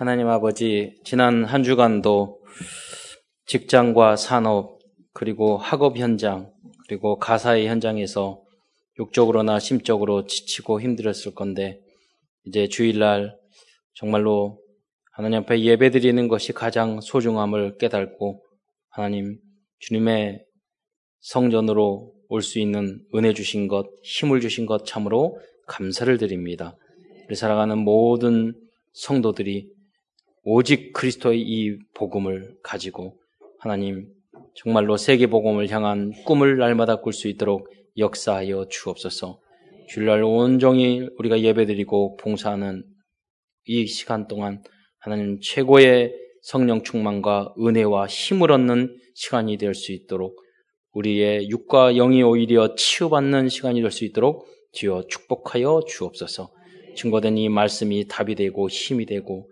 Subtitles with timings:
[0.00, 2.40] 하나님 아버지, 지난 한 주간도
[3.44, 4.78] 직장과 산업,
[5.12, 6.50] 그리고 학업 현장,
[6.88, 8.42] 그리고 가사의 현장에서
[8.98, 11.82] 육적으로나 심적으로 지치고 힘들었을 건데,
[12.46, 13.36] 이제 주일날
[13.92, 14.62] 정말로
[15.12, 18.42] 하나님 앞에 예배 드리는 것이 가장 소중함을 깨닫고,
[18.88, 19.38] 하나님,
[19.80, 20.42] 주님의
[21.20, 26.74] 성전으로 올 수 있는 은혜 주신 것, 힘을 주신 것 참으로 감사를 드립니다.
[27.26, 28.54] 우리 살아가는 모든
[28.94, 29.78] 성도들이
[30.42, 33.18] 오직 그리스도의 이 복음을 가지고
[33.58, 34.08] 하나님
[34.54, 39.40] 정말로 세계 복음을 향한 꿈을 날마다 꿀 수 있도록 역사하여 주옵소서.
[39.88, 42.84] 주일날 온종일 우리가 예배드리고 봉사하는
[43.66, 44.62] 이 시간 동안
[44.98, 50.42] 하나님 최고의 성령 충만과 은혜와 힘을 얻는 시간이 될 수 있도록
[50.92, 56.50] 우리의 육과 영이 오히려 치유받는 시간이 될 수 있도록 주여 축복하여 주옵소서.
[56.96, 59.49] 증거된 이 말씀이 답이 되고 힘이 되고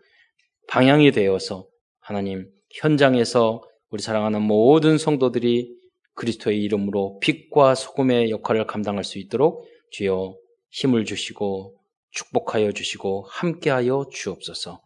[0.68, 1.66] 방향이 되어서
[1.98, 5.76] 하나님 현장에서 우리 사랑하는 모든 성도들이
[6.14, 10.36] 그리스도의 이름으로 빛과 소금의 역할을 감당할 수 있도록 주여
[10.70, 11.76] 힘을 주시고
[12.10, 14.82] 축복하여 주시고 함께하여 주옵소서.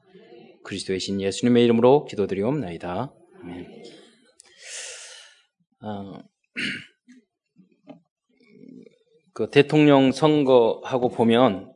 [0.64, 3.12] 그리스도의 신 예수님의 이름으로 기도드리옵나이다.
[3.42, 3.82] 아멘.
[5.82, 6.22] 어,
[9.34, 11.71] 그 대통령 선거하고 보면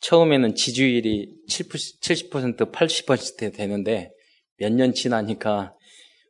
[0.00, 4.10] 처음에는 지지율이 70%, 80% 되는데
[4.58, 5.74] 몇 년 지나니까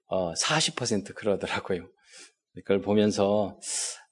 [0.09, 1.89] 어, 40% 그러더라고요.
[2.55, 3.59] 그걸 보면서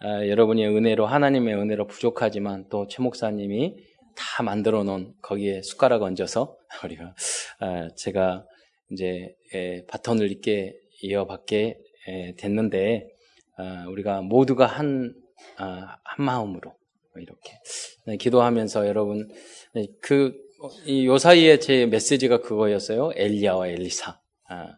[0.00, 3.74] 아, 여러분의 은혜로 하나님의 은혜로 부족하지만 또 최 목사님이
[4.16, 7.14] 다 만들어 놓은 거기에 숟가락 얹어서 우리가
[7.60, 8.44] 아, 제가
[8.90, 11.78] 이제 에, 바톤을 있게 이어받게
[12.08, 13.08] 에, 됐는데
[13.56, 15.14] 아, 우리가 모두가 한,
[15.56, 16.74] 아, 한 마음으로
[17.16, 19.28] 이렇게 네, 기도하면서 여러분
[19.74, 23.10] 네, 그요 사이에 제 메시지가 그거였어요.
[23.14, 24.18] 엘리야와 엘리사.
[24.48, 24.68] 아,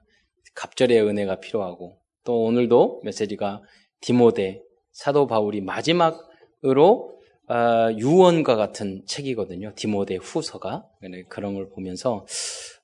[0.55, 3.63] 갑절의 은혜가 필요하고 또 오늘도 메시지가
[4.01, 7.17] 디모데 사도 바울이 마지막으로
[7.49, 9.73] 아, 유언과 같은 책이거든요.
[9.77, 12.27] 디모데 후서가 네, 그런 걸 보면서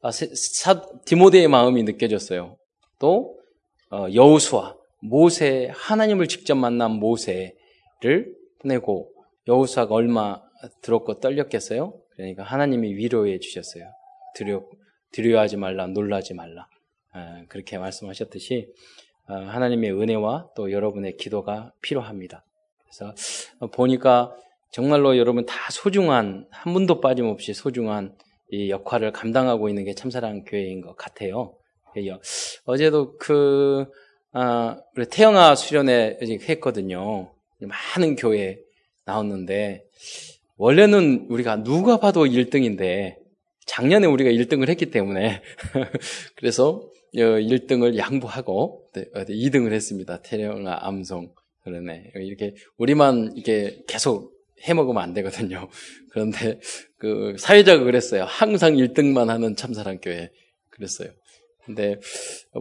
[0.01, 2.57] 아, 사, 디모데의 마음이 느껴졌어요.
[2.99, 3.39] 또
[3.91, 9.12] 어, 여우수아 모세 하나님을 직접 만난 모세를 보내고
[9.49, 10.41] 여우수아가 얼마
[10.83, 11.95] 들었고 떨렸겠어요?
[12.17, 13.85] 그러니까 하나님이 위로해 주셨어요.
[14.35, 14.63] 두려
[15.13, 16.67] 두려워하지 말라, 놀라지 말라.
[17.13, 18.69] 아, 그렇게 말씀하셨듯이
[19.27, 22.45] 아, 하나님의 은혜와 또 여러분의 기도가 필요합니다.
[22.85, 23.15] 그래서
[23.73, 24.35] 보니까
[24.71, 28.17] 정말로 여러분 다 소중한 한 분도 빠짐없이 소중한
[28.51, 31.55] 이 역할을 감당하고 있는 게 참사랑 교회인 것 같아요.
[32.65, 33.87] 어제도 그
[34.33, 34.79] 아,
[35.11, 37.35] 태영아 수련회 했거든요.
[37.61, 38.59] 많은 교회
[39.05, 39.85] 나왔는데
[40.57, 43.17] 원래는 우리가 누가 봐도 1등인데
[43.67, 45.43] 작년에 우리가 1등을 했기 때문에
[46.37, 50.23] 그래서 1등을 어, 양보하고 2등을 했습니다.
[50.23, 51.33] 태령아 암송
[51.65, 54.33] 그러네 이렇게 우리만 이렇게 계속
[54.67, 55.69] 해 먹으면 안 되거든요.
[56.13, 56.61] 그런데
[56.99, 58.25] 그 사회자가 그랬어요.
[58.25, 60.31] 항상 1등만 하는 참사랑 교회
[60.71, 61.09] 그랬어요.
[61.65, 61.97] 근데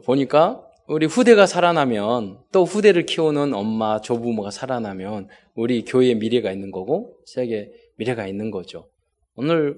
[0.05, 7.17] 보니까 우리 후대가 살아나면 또 후대를 키우는 엄마, 조부모가 살아나면 우리 교회에 미래가 있는 거고
[7.25, 8.89] 세계 미래가 있는 거죠.
[9.35, 9.77] 오늘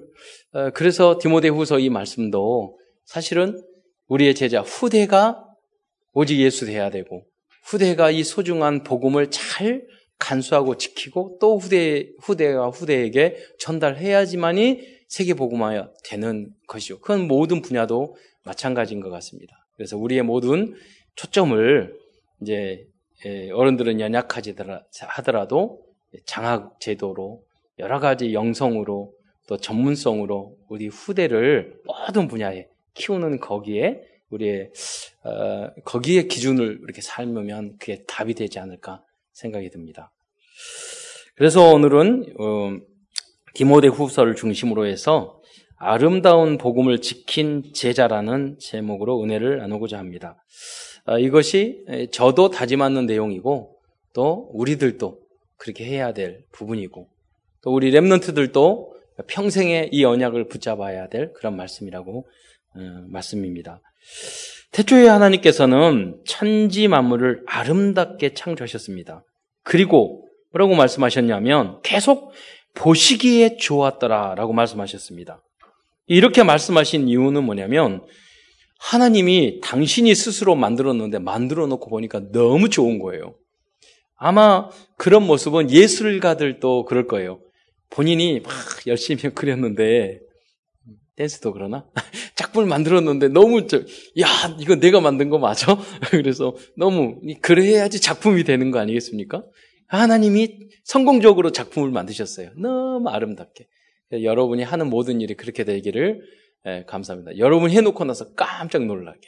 [0.52, 3.62] 어, 그래서 디모데 후서 이 말씀도 사실은
[4.08, 5.44] 우리의 제자 후대가
[6.12, 7.24] 오직 예수 돼야 되고
[7.64, 9.86] 후대가 이 소중한 복음을 잘
[10.18, 17.00] 간수하고 지키고 또 후대 후대와 후대에게 전달해야지만이 세계 복음화가 되는 것이죠.
[17.00, 19.54] 그건 모든 분야도 마찬가지인 것 같습니다.
[19.76, 20.74] 그래서 우리의 모든
[21.16, 21.94] 초점을
[22.42, 22.86] 이제 예,
[23.52, 24.54] 어른들은 연약하지
[24.98, 25.82] 하더라도
[26.26, 27.42] 장학 제도로
[27.78, 29.12] 여러 가지 영성으로
[29.46, 34.70] 또 전문성으로 우리 후대를 모든 분야에 키우는 거기에 우리의
[35.24, 39.02] 어, 거기에 기준을 이렇게 삶으면 그게 답이 되지 않을까
[39.32, 40.12] 생각이 듭니다.
[41.34, 42.76] 그래서 오늘은 어,
[43.54, 45.40] 디모데 후서를 중심으로 해서
[45.76, 50.42] 아름다운 복음을 지킨 제자라는 제목으로 은혜를 나누고자 합니다.
[51.06, 53.76] 어, 이것이 저도 다짐하는 내용이고
[54.12, 55.18] 또 우리들도
[55.56, 57.08] 그렇게 해야 될 부분이고
[57.62, 58.94] 또 우리 랩런트들도
[59.26, 62.26] 평생에 이 언약을 붙잡아야 될 그런 말씀이라고
[62.76, 63.80] 어, 말씀입니다.
[64.72, 69.24] 태초에 하나님께서는 천지 만물을 아름답게 창조하셨습니다.
[69.62, 72.32] 그리고 뭐라고 말씀하셨냐면 계속
[72.74, 75.42] 보시기에 좋았더라라고 말씀하셨습니다.
[76.06, 78.04] 이렇게 말씀하신 이유는 뭐냐면
[78.84, 83.34] 하나님이 당신이 스스로 만들었는데 만들어 놓고 보니까 너무 좋은 거예요.
[84.16, 87.40] 아마 그런 모습은 예술가들도 그럴 거예요.
[87.88, 88.52] 본인이 막
[88.86, 90.20] 열심히 그렸는데
[91.16, 91.86] 댄스도 그러나?
[92.36, 93.78] 작품을 만들었는데 너무 저,
[94.20, 94.26] 야,
[94.60, 95.78] 이거 내가 만든 거 맞아?
[96.10, 99.44] 그래서 너무, 그래야지 작품이 되는 거 아니겠습니까?
[99.86, 102.50] 하나님이 성공적으로 작품을 만드셨어요.
[102.58, 103.66] 너무 아름답게.
[104.12, 106.20] 여러분이 하는 모든 일이 그렇게 되기를
[106.66, 107.38] 예, 감사합니다.
[107.38, 109.20] 여러분 해놓고 나서 깜짝 놀라게.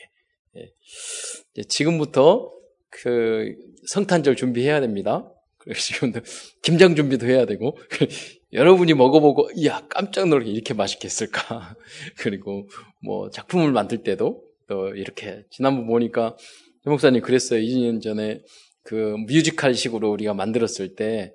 [0.56, 1.62] 예.
[1.69, 2.50] 지금부터
[2.91, 3.55] 그
[3.88, 5.33] 성탄절 준비해야 됩니다.
[5.75, 6.21] 지금도
[6.62, 7.77] 김장 준비도 해야 되고
[8.53, 11.75] 여러분이 먹어보고 이야 깜짝 놀라게 이렇게 맛있겠을까
[12.19, 12.69] 그리고
[13.03, 16.37] 뭐 작품을 만들 때도 또 이렇게 지난번 보니까
[16.85, 18.43] 조 목사님 그랬어요 2년 전에
[18.85, 21.35] 그 뮤지컬식으로 우리가 만들었을 때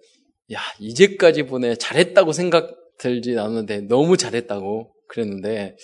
[0.51, 5.75] 야 이제까지 보내 잘했다고 생각 들지 않는데 너무 잘했다고 그랬는데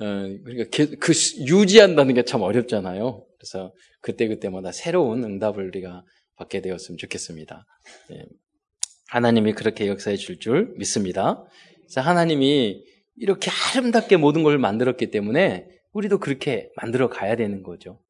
[0.00, 0.04] 어,
[0.44, 1.12] 그러니까 그
[1.46, 3.24] 유지한다는 게 참 어렵잖아요.
[3.38, 6.02] 그래서 그때 그때마다 새로운 응답을 우리가
[6.36, 7.64] 받게 되었으면 좋겠습니다.
[8.12, 8.24] 예.
[9.08, 11.44] 하나님이 그렇게 역사해 줄 줄 믿습니다.
[11.84, 12.82] 그래서 하나님이
[13.16, 18.00] 이렇게 아름답게 모든 걸 만들었기 때문에 우리도 그렇게 만들어 가야 되는 거죠.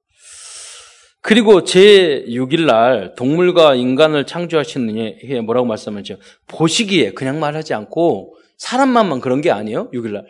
[1.20, 6.18] 그리고 제 6일 날 동물과 인간을 창조하시는 해 뭐라고 말씀하죠?
[6.46, 9.90] 보시기에 그냥 말하지 않고 사람만만 그런 게 아니에요.
[9.92, 10.24] 6일 날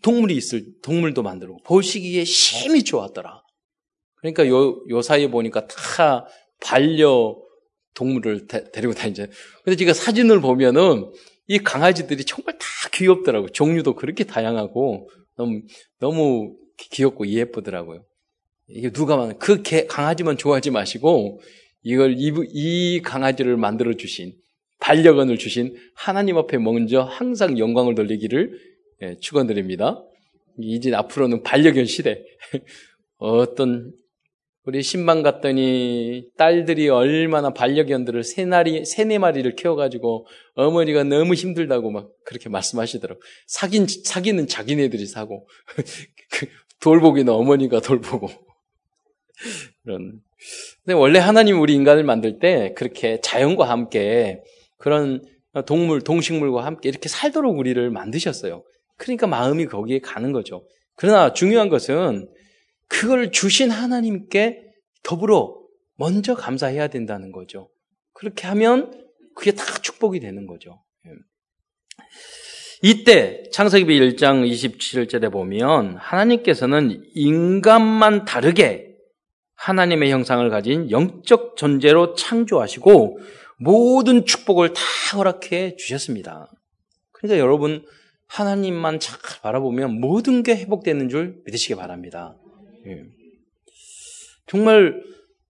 [0.00, 3.42] 동물이 있을 동물도 만들고 보시기에 심히 좋았더라.
[4.16, 6.26] 그러니까 요, 요 사이에 보니까 다
[6.60, 7.36] 반려
[7.94, 9.26] 동물을 데, 리고 다니죠.
[9.64, 11.10] 근데 제가 사진을 보면은
[11.48, 13.50] 이 강아지들이 정말 다 귀엽더라고요.
[13.50, 15.60] 종류도 그렇게 다양하고 너무,
[15.98, 18.04] 너무 귀엽고 예쁘더라고요.
[18.68, 21.40] 이게 누가 그 개, 강아지만 좋아하지 마시고
[21.82, 24.32] 이걸 이, 이 강아지를 만들어 주신
[24.80, 28.58] 반려견을 주신 하나님 앞에 먼저 항상 영광을 돌리기를
[29.02, 30.02] 예, 축원드립니다.
[30.58, 32.24] 이제 앞으로는 반려견 시대.
[33.18, 33.92] 어떤
[34.64, 42.10] 우리 신방 갔더니 딸들이 얼마나 반려견들을 세 마리, 세네 마리를 키워가지고 어머니가 너무 힘들다고 막
[42.24, 43.20] 그렇게 말씀하시더라고.
[43.48, 45.48] 사긴, 사기는 자기네들이 사고,
[46.30, 46.46] 그
[46.80, 48.28] 돌보기는 어머니가 돌보고.
[49.82, 50.20] 그런.
[50.84, 54.42] 근데 원래 하나님 우리 인간을 만들 때 그렇게 자연과 함께
[54.78, 55.24] 그런
[55.66, 58.62] 동물, 동식물과 함께 이렇게 살도록 우리를 만드셨어요.
[59.02, 60.64] 그러니까 마음이 거기에 가는 거죠.
[60.94, 62.28] 그러나 중요한 것은
[62.86, 64.62] 그걸 주신 하나님께
[65.02, 65.56] 더불어
[65.96, 67.68] 먼저 감사해야 된다는 거죠.
[68.12, 68.92] 그렇게 하면
[69.34, 70.84] 그게 다 축복이 되는 거죠.
[71.06, 71.10] 예.
[72.82, 78.94] 이때 창세기 1장 27절에 보면 하나님께서는 인간만 다르게
[79.56, 83.18] 하나님의 형상을 가진 영적 존재로 창조하시고
[83.58, 84.80] 모든 축복을 다
[85.12, 86.48] 허락해 주셨습니다.
[87.10, 87.84] 그러니까 여러분
[88.32, 92.36] 하나님만 잘 바라보면 모든 게 회복되는 줄 믿으시기 바랍니다.
[92.86, 93.02] 예.
[94.46, 95.02] 정말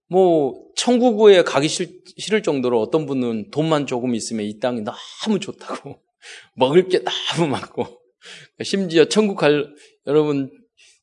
[0.08, 2.02] 뭐 천국에 가기 싫
[2.34, 6.00] 을 정도로 어떤 분은 돈만 조금 있으면 이 땅이 너무 좋다고
[6.56, 7.02] 먹을 게
[7.34, 7.86] 너무 많고
[8.62, 9.72] 심지어 천국 갈
[10.06, 10.50] 여러분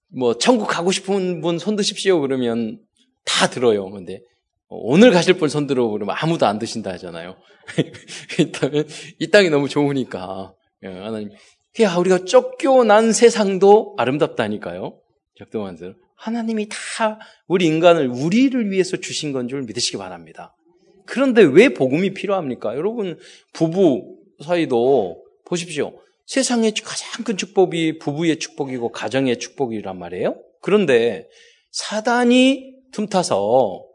[0.07, 2.79] 뭐 천국 가고 싶은 분 손 드십시오 그러면
[3.25, 3.89] 다 들어요.
[3.89, 4.21] 근데
[4.67, 7.37] 오늘 가실 분 손 들어 그러면 아무도 안 드신다 하잖아요.
[9.19, 10.53] 이 땅이 너무 좋으니까
[10.83, 11.29] 예, 하나님
[11.81, 14.99] 야 우리가 쫓겨난 세상도 아름답다니까요.
[15.37, 20.55] 적동한 대로 하나님이 다 우리 인간을 우리를 위해서 주신 건 줄 믿으시기 바랍니다.
[21.05, 22.75] 그런데 왜 복음이 필요합니까?
[22.75, 23.17] 여러분,
[23.53, 25.93] 부부 사이도 보십시오.
[26.25, 30.35] 세상의 가장 큰 축복이 부부의 축복이고 가정의 축복이란 말이에요.
[30.61, 31.27] 그런데
[31.71, 33.85] 사단이 틈타서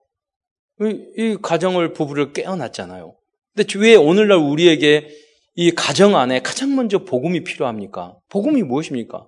[0.81, 3.15] 이, 이 가정을 부부를 깨어났잖아요.
[3.55, 5.09] 근데 왜 오늘날 우리에게
[5.57, 8.17] 이 가정 안에 가장 먼저 복음이 필요합니까?
[8.29, 9.27] 복음이 무엇입니까?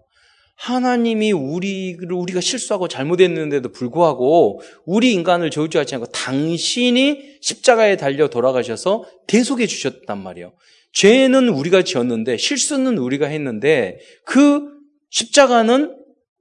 [0.56, 9.66] 하나님이 우리를 우리가 실수하고 잘못했는데도 불구하고 우리 인간을 저주하지 않고 당신이 십자가에 달려 돌아가셔서 대속해
[9.66, 10.54] 주셨단 말이에요.
[10.92, 14.62] 죄는 우리가 지었는데 실수는 우리가 했는데 그
[15.10, 15.94] 십자가는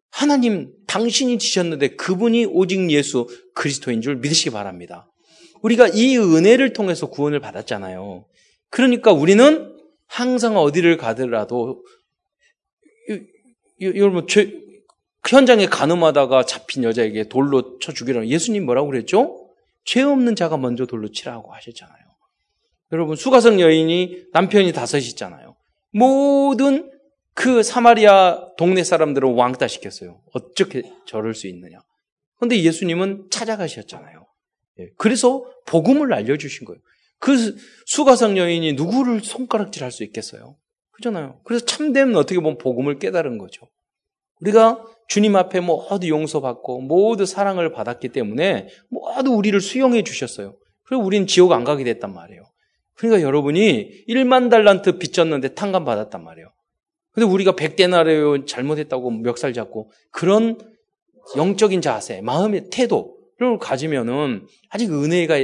[0.09, 5.11] 하나님 당신이 지셨는데 그분이 오직 예수 그리스도인 줄 믿으시기 바랍니다.
[5.61, 8.25] 우리가 이 은혜를 통해서 구원을 받았잖아요.
[8.69, 9.74] 그러니까 우리는
[10.07, 11.83] 항상 어디를 가더라도
[13.81, 14.53] 여러분, 죄,
[15.27, 19.51] 현장에 가늠하다가 잡힌 여자에게 돌로 쳐 죽이라는 예수님 뭐라고 그랬죠?
[19.83, 22.05] 죄 없는 자가 먼저 돌로 치라고 하셨잖아요.
[22.91, 25.55] 여러분, 수가성 여인이 남편이 다섯 있잖아요.
[25.91, 26.91] 모든
[27.33, 30.21] 그 사마리아 동네 사람들을 왕따 시켰어요.
[30.33, 31.79] 어떻게 저럴 수 있느냐.
[32.37, 34.25] 그런데 예수님은 찾아가셨잖아요.
[34.79, 36.79] 예, 그래서 복음을 알려주신 거예요.
[37.19, 37.55] 그
[37.85, 40.57] 수가성 여인이 누구를 손가락질 할 수 있겠어요?
[40.91, 41.39] 그잖아요.
[41.43, 43.67] 그래서 참되면 어떻게 보면 복음을 깨달은 거죠.
[44.41, 50.55] 우리가 주님 앞에 모두 용서받고 모두 사랑을 받았기 때문에 모두 우리를 수용해 주셨어요.
[50.83, 52.43] 그리고 우리는 지옥 안 가게 됐단 말이에요.
[52.95, 56.51] 그러니까 여러분이 1만 달란트 빚졌는데 탕감 받았단 말이에요.
[57.11, 60.57] 근데 우리가 백대나래요 잘못했다고 멱살 잡고 그런
[61.37, 65.35] 영적인 자세, 마음의 태도를 가지면은 아직 은혜가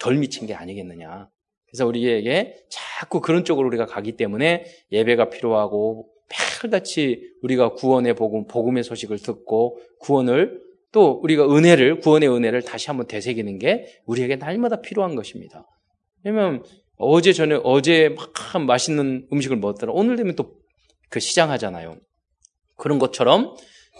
[0.00, 1.28] 덜 미친 게 아니겠느냐.
[1.66, 6.08] 그래서 우리에게 자꾸 그런 쪽으로 우리가 가기 때문에 예배가 필요하고
[6.62, 10.60] 매일같이 우리가 구원의 복음, 복음의 소식을 듣고 구원을
[10.92, 15.66] 또 우리가 은혜를, 구원의 은혜를 다시 한번 되새기는 게 우리에게 날마다 필요한 것입니다.
[16.24, 16.64] 왜냐면
[16.96, 19.92] 어제 전에, 어제 막 맛있는 음식을 먹었더라.
[19.92, 20.60] 오늘 되면 또
[21.10, 21.98] 그 시장 하잖아요.
[22.76, 23.54] 그런 것처럼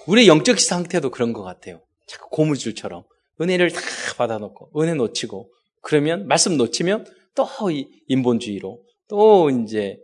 [0.07, 1.83] 우리의 영적 상태도 그런 것 같아요.
[2.07, 3.05] 자꾸 고무줄처럼.
[3.41, 3.81] 은혜를 다
[4.17, 7.47] 받아놓고, 은혜 놓치고, 그러면, 말씀 놓치면 또
[8.09, 9.99] 인본주의로, 또 이제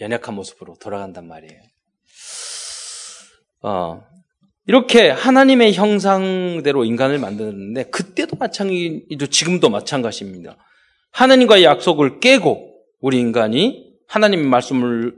[0.00, 1.60] 연약한 모습으로 돌아간단 말이에요.
[3.62, 4.02] 어,
[4.66, 9.26] 이렇게 하나님의 형상대로 인간을 만드는데 그때도 마찬가지죠.
[9.26, 10.56] 지금도 마찬가지입니다.
[11.12, 15.16] 하나님과의 약속을 깨고 우리 인간이 하나님의 말씀을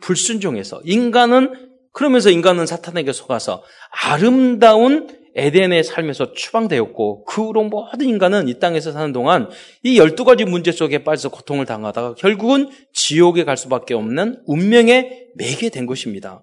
[0.00, 8.58] 불순종해서 인간은 그러면서 인간은 사탄에게 속아서 아름다운 에덴의 삶에서 추방되었고 그 후로 모든 인간은 이
[8.58, 9.48] 땅에서 사는 동안
[9.82, 15.70] 이 열두 가지 문제 속에 빠져서 고통을 당하다가 결국은 지옥에 갈 수밖에 없는 운명에 매게
[15.70, 16.42] 된 것입니다.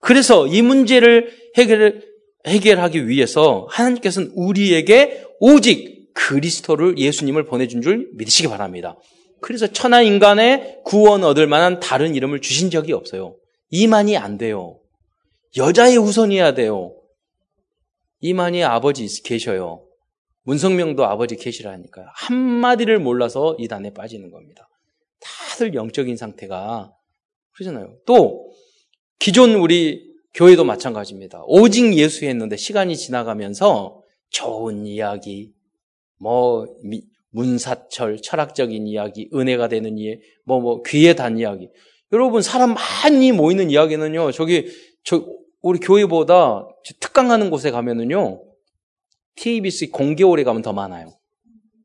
[0.00, 2.02] 그래서 이 문제를 해결,
[2.46, 8.96] 해결하기 위해서 하나님께서는 우리에게 오직 그리스도를 예수님을 보내준 줄 믿으시기 바랍니다.
[9.40, 13.36] 그래서 천하 인간의 구원 얻을 만한 다른 이름을 주신 적이 없어요.
[13.70, 14.78] 이만이 안 돼요.
[15.56, 16.94] 여자의 우선이어야 돼요.
[18.24, 19.86] 이만희 아버지 계셔요.
[20.44, 22.06] 문성명도 아버지 계시라니까요.
[22.14, 24.66] 한마디를 몰라서 이단에 빠지는 겁니다.
[25.20, 26.94] 다들 영적인 상태가
[27.52, 27.98] 그러잖아요.
[28.06, 28.50] 또
[29.18, 31.42] 기존 우리 교회도 마찬가지입니다.
[31.44, 34.00] 오직 예수 했는데 시간이 지나가면서
[34.30, 35.52] 좋은 이야기,
[36.18, 36.66] 뭐
[37.28, 41.68] 문사철, 철학적인 이야기, 은혜가 되는 이야기, 뭐, 뭐, 귀에 단 이야기.
[42.12, 44.68] 여러분, 사람 많이 모이는 이야기는요, 저기,
[45.02, 45.26] 저,
[45.64, 46.68] 우리 교회보다
[47.00, 48.42] 특강하는 곳에 가면은요,
[49.36, 51.16] TBC 공개홀에 가면 더 많아요.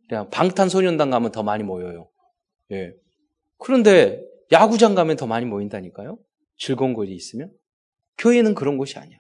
[0.10, 2.10] 그냥 방탄소년단 가면 더 많이 모여요.
[2.74, 2.92] 예.
[3.58, 4.22] 그런데
[4.52, 6.18] 야구장 가면 더 많이 모인다니까요?
[6.58, 7.52] 즐거운 곳이 있으면?
[8.18, 9.18] 교회는 그런 곳이 아니야.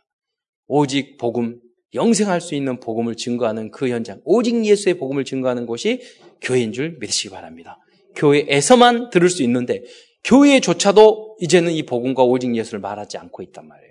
[0.67, 1.61] 오직 복음,
[1.93, 6.01] 영생할 수 있는 복음을 증거하는 그 현장, 오직 예수의 복음을 증거하는 곳이
[6.41, 7.77] 교회인 줄 믿으시기 바랍니다.
[8.17, 9.83] 교회에서만 들을 수 있는데,
[10.25, 13.88] 교회조차도 이제는 이 복음과 오직 예수를 말하지 않고 있단 말이에요.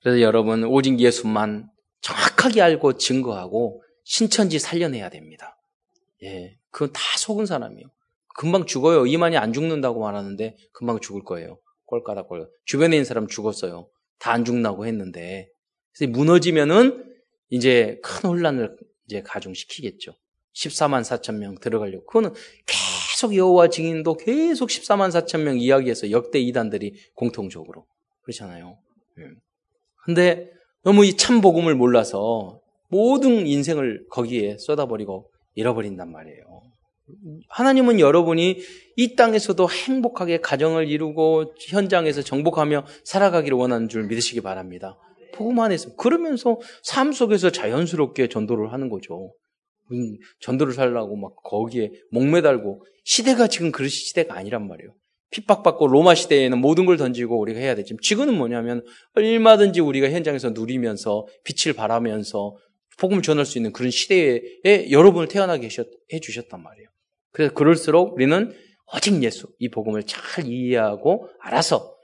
[0.00, 5.58] 그래서 여러분 오직 예수만 정확하게 알고 증거하고 신천지 살려내야 됩니다.
[6.22, 7.88] 예, 그건 다 속은 사람이에요.
[8.36, 9.06] 금방 죽어요.
[9.06, 11.58] 이만이 안 죽는다고 말하는데 금방 죽을 거예요.
[11.86, 12.48] 꼴까닥 꼴.
[12.64, 13.88] 주변에 있는 사람 죽었어요.
[14.18, 15.50] 다 안 죽나고 했는데
[16.08, 17.04] 무너지면은
[17.50, 18.76] 이제 큰 혼란을
[19.06, 20.12] 이제 가중시키겠죠.
[20.54, 22.04] 14만 4천 명 들어가려고.
[22.06, 22.34] 그거는
[22.66, 27.86] 계속 여호와 증인도 계속 14만 4천 명 이야기해서 역대 이단들이 공통적으로
[28.22, 28.78] 그렇잖아요.
[29.18, 29.22] 예.
[30.08, 30.50] 근데
[30.84, 36.62] 너무 이 참 복음을 몰라서 모든 인생을 거기에 쏟아버리고 잃어버린단 말이에요.
[37.50, 38.58] 하나님은 여러분이
[38.96, 44.96] 이 땅에서도 행복하게 가정을 이루고 현장에서 정복하며 살아가기를 원하는 줄 믿으시기 바랍니다.
[45.34, 49.34] 복음 안에서 그러면서 삶 속에서 자연스럽게 전도를 하는 거죠.
[49.92, 54.94] 음, 전도를 살라고 막 거기에 목매달고 시대가 지금 그런 시대가 아니란 말이에요.
[55.30, 57.94] 핍박받고 로마 시대에는 모든 걸 던지고 우리가 해야 되지.
[58.02, 62.56] 지금은 뭐냐면 얼마든지 우리가 현장에서 누리면서 빛을 발하면서
[62.98, 65.68] 복음을 전할 수 있는 그런 시대에 여러분을 태어나게
[66.12, 66.88] 해 주셨단 말이에요.
[67.32, 68.52] 그래서 그럴수록 우리는
[68.94, 71.94] 오직 예수 이 복음을 잘 이해하고 알아서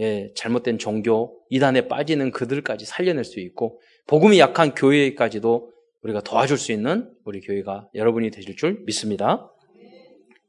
[0.00, 5.70] 예, 잘못된 종교 이단에 빠지는 그들까지 살려낼 수 있고 복음이 약한 교회까지도
[6.02, 9.51] 우리가 도와줄 수 있는 우리 교회가 여러분이 되실 줄 믿습니다.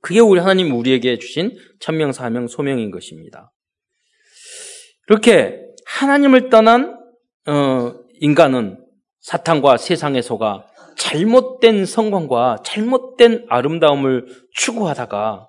[0.03, 3.53] 그게 우리 하나님 우리에게 주신 천명, 사명, 소명인 것입니다.
[5.07, 6.99] 이렇게 하나님을 떠난
[7.47, 8.85] 어, 인간은
[9.21, 10.65] 사탄과 세상에 속아
[10.97, 15.47] 잘못된 성공과 잘못된 아름다움을 추구하다가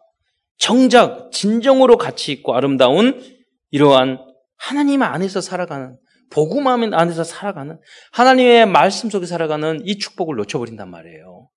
[0.56, 3.20] 정작 진정으로 가치 있고 아름다운
[3.72, 4.20] 이러한
[4.56, 5.98] 하나님 안에서 살아가는
[6.30, 7.80] 복음 안에서 살아가는
[8.12, 11.48] 하나님의 말씀 속에 살아가는 이 축복을 놓쳐버린단 말이에요.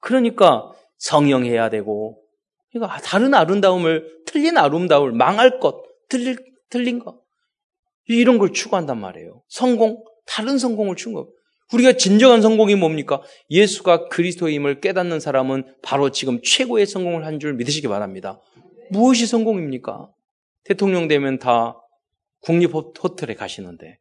[0.00, 2.25] 그러니까 성령해야 되고
[2.72, 6.36] 그러니까 다른 아름다움을, 틀린 아름다움을, 망할 것, 틀릴,
[6.68, 7.20] 틀린 것.
[8.08, 9.42] 이런 걸 추구한단 말이에요.
[9.48, 11.32] 성공, 다른 성공을 추구.
[11.72, 13.22] 우리가 진정한 성공이 뭡니까?
[13.50, 18.40] 예수가 그리스도임을 깨닫는 사람은 바로 지금 최고의 성공을 한 줄 믿으시기 바랍니다.
[18.90, 20.08] 무엇이 성공입니까?
[20.64, 21.76] 대통령 되면 다
[22.40, 23.98] 국립 호텔에 가시는데.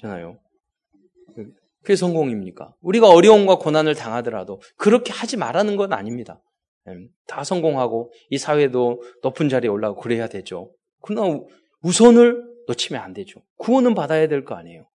[0.00, 0.38] 잖아요.
[1.82, 2.74] 그게 성공입니까?
[2.80, 6.40] 우리가 어려움과 고난을 당하더라도 그렇게 하지 말라는 건 아닙니다.
[6.92, 10.72] 음, 다 성공하고 이 사회도 높은 자리에 올라가고 그래야 되죠.
[11.02, 11.40] 그러나
[11.82, 13.40] 우선을 놓치면 안 되죠.
[13.58, 14.88] 구원은 받아야 될 거 아니에요.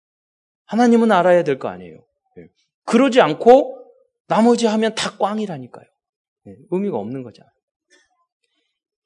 [0.67, 1.97] 하나님은 알아야 될 거 아니에요.
[2.39, 2.47] 예.
[2.85, 3.79] 그러지 않고
[4.29, 5.87] 나머지 하면 다 꽝이라니까요.
[6.49, 7.51] 예, 의미가 없는 거잖아요.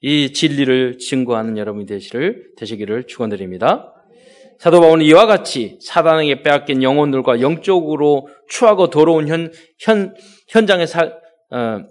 [0.01, 3.93] 이 진리를 증거하는 여러분이 되시를, 되시기를 축원드립니다.
[4.59, 10.15] 사도 바울은 이와 같이 사단에게 빼앗긴 영혼들과 영적으로 추하고 더러운 현, 현,
[10.49, 11.03] 현장에 사,
[11.51, 11.83] 어,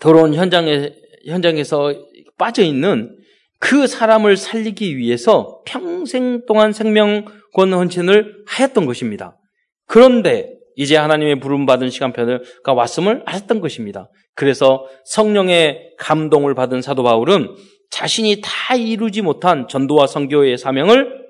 [0.00, 0.92] 더러운 현장에,
[1.26, 1.94] 현장에서
[2.38, 3.16] 빠져 있는
[3.58, 9.38] 그 사람을 살리기 위해서 평생 동안 생명권 헌신을 하였던 것입니다.
[9.86, 14.10] 그런데 이제 하나님의 부름받은 시간표가 왔음을 알았던 것입니다.
[14.34, 17.56] 그래서 성령의 감동을 받은 사도 바울은
[17.90, 21.24] 자신이 다 이루지 못한 전도와 선교의 사명을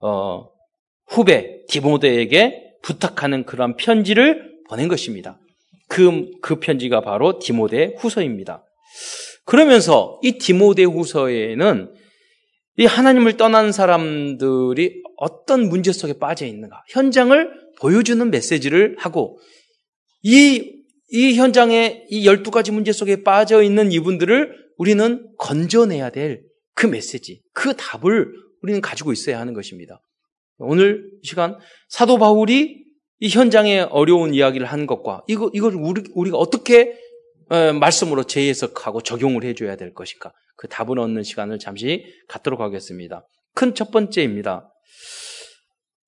[0.00, 0.50] 어,
[1.06, 5.38] 후배 디모데에게 부탁하는 그러한 편지를 보낸 것입니다.
[5.94, 8.64] 그, 그 편지가 바로 디모데 후서입니다.
[9.44, 11.92] 그러면서 이 디모데 후서에는
[12.78, 19.38] 이 하나님을 떠난 사람들이 어떤 문제 속에 빠져 있는가, 현장을 보여주는 메시지를 하고,
[20.22, 20.72] 이,
[21.10, 27.74] 이 현장에 이 12가지 문제 속에 빠져 있는 이분들을 우리는 건져내야 될 그 메시지, 그
[27.76, 28.32] 답을
[28.62, 30.00] 우리는 가지고 있어야 하는 것입니다.
[30.58, 31.56] 오늘 시간
[31.88, 32.83] 사도 바울이
[33.20, 36.98] 이 현장에 어려운 이야기를 한 것과 이거 이걸 우리, 우리가 어떻게
[37.48, 43.26] 말씀으로 재해석하고 적용을 해줘야 될 것인가 그 답을 얻는 시간을 잠시 갖도록 하겠습니다.
[43.54, 44.70] 큰 첫 번째입니다.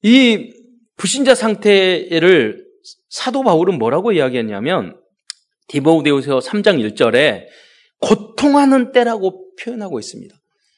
[0.03, 0.53] 이
[0.97, 2.65] 불신자 상태를
[3.09, 4.99] 사도 바울은 뭐라고 이야기했냐면
[5.69, 7.47] 디모데후서 3장 1절에
[8.01, 10.35] 고통하는 때라고 표현하고 있습니다.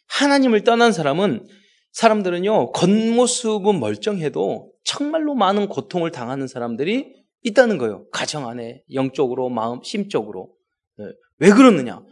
[0.09, 1.47] 하나님을 떠난 사람은
[1.93, 8.07] 사람들은요, 겉모습은 멀쩡해도 정말로 많은 고통을 당하는 사람들이 있다는 거예요.
[8.11, 10.51] 가정 안에, 영적으로, 마음, 심적으로.
[10.97, 11.05] 네.
[11.39, 12.03] 왜 그러느냐?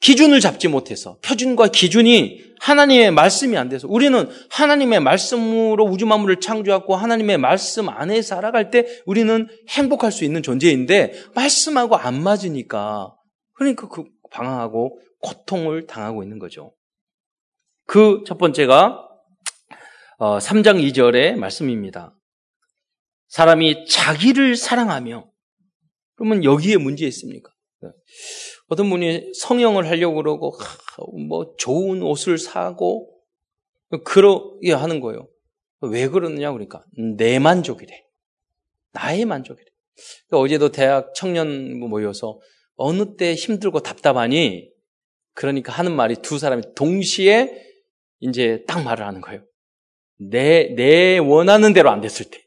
[0.00, 6.96] 기준을 잡지 못해서, 표준과 기준이 하나님의 말씀이 안 돼서, 우리는 하나님의 말씀으로 우주 만물을 창조하고
[6.96, 13.14] 하나님의 말씀 안에 살아갈 때 우리는 행복할 수 있는 존재인데, 말씀하고 안 맞으니까,
[13.54, 16.72] 그러니까 그 방황하고 고통을 당하고 있는 거죠.
[17.92, 19.06] 그 첫 번째가
[20.18, 22.16] 3장 어, 2절의 말씀입니다.
[23.28, 25.30] 사람이 자기를 사랑하며
[26.14, 27.52] 그러면 여기에 문제 있습니까?
[27.82, 27.90] 네.
[28.68, 30.56] 어떤 분이 성형을 하려고 그러고
[31.28, 33.14] 뭐 좋은 옷을 사고
[34.04, 35.28] 그러게 하는 거예요.
[35.82, 36.82] 왜 그러느냐 그러니까
[37.18, 38.06] 내 만족이래.
[38.92, 39.66] 나의 만족이래.
[40.28, 42.40] 그러니까 어제도 대학 청년 모여서
[42.76, 44.70] 어느 때 힘들고 답답하니
[45.34, 47.71] 그러니까 하는 말이 두 사람이 동시에
[48.22, 49.42] 이제 딱 말을 하는 거예요.
[50.18, 52.40] 내, 내 원하는 대로 안 됐을 때.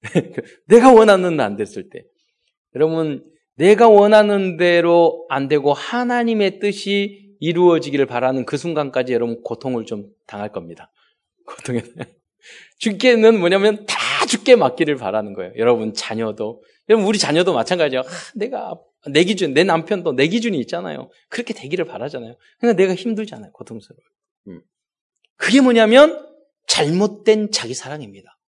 [0.66, 2.04] 내가 원하는 안 됐을 때.
[2.74, 3.24] 여러분,
[3.56, 10.50] 내가 원하는 대로 안 되고 하나님의 뜻이 이루어지기를 바라는 그 순간까지 여러분 고통을 좀 당할
[10.50, 10.90] 겁니다.
[11.46, 11.82] 고통에.
[12.78, 15.52] 죽게는 뭐냐면 다 죽게 맞기를 바라는 거예요.
[15.56, 16.62] 여러분 자녀도.
[16.88, 18.00] 여러분 우리 자녀도 마찬가지예요.
[18.00, 18.04] 아,
[18.34, 18.74] 내가
[19.10, 21.10] 내 기준, 내 남편도 내 기준이 있잖아요.
[21.28, 22.36] 그렇게 되기를 바라잖아요.
[22.58, 23.52] 그러니까 내가 힘들잖아요.
[23.52, 24.06] 고통스러워요.
[24.48, 24.62] 음.
[25.36, 26.24] 그게 뭐냐면
[26.66, 28.38] 잘못된 자기 사랑입니다.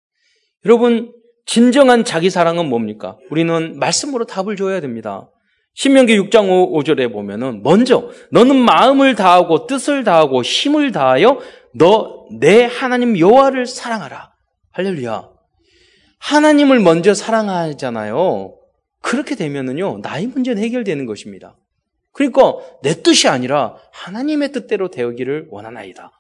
[0.64, 1.12] 여러분,
[1.46, 3.16] 진정한 자기 사랑은 뭡니까?
[3.31, 5.31] 우리는 말씀으로 답을 줘야 됩니다.
[5.74, 11.38] 신명기 6장 5, 절에 보면은 먼저 너는 마음을 다하고 뜻을 다하고 힘을 다하여
[11.74, 14.33] 너 내 하나님 여호와를 사랑하라.
[14.72, 15.29] 할렐루야.
[16.18, 18.55] 하나님을 먼저 사랑하잖아요.
[19.01, 21.57] 그렇게 되면은요 나의 문제는 해결되는 것입니다.
[22.12, 26.11] 그러니까 내 뜻이 아니라 하나님의 뜻대로 되기를 원하나이다.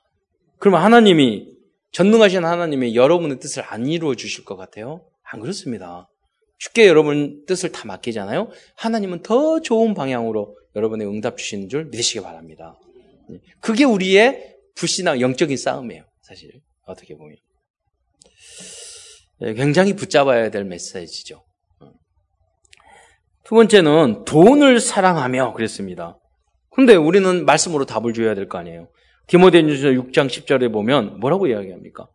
[0.58, 1.46] 그러면 하나님이
[1.92, 5.04] 전능하신 하나님이 여러분의 뜻을 안 이루어 주실 것 같아요?
[5.22, 6.08] 안 그렇습니다.
[6.58, 8.50] 쉽게 여러분 뜻을 다 맡기잖아요.
[8.76, 12.78] 하나님은 더 좋은 방향으로 여러분의 응답 주시는 줄 믿으시기 바랍니다.
[13.60, 16.04] 그게 우리의 불신앙 영적인 싸움이에요.
[16.22, 16.50] 사실
[16.86, 17.36] 어떻게 보면
[19.42, 21.44] 예, 굉장히 붙잡아야 될 메시지죠.
[23.44, 26.18] 두 번째는 돈을 사랑하며 그랬습니다.
[26.70, 28.88] 근데 우리는 말씀으로 답을 줘야 될 거 아니에요.
[29.28, 32.08] 디모데전서 6장 10절에 보면 뭐라고 이야기합니까?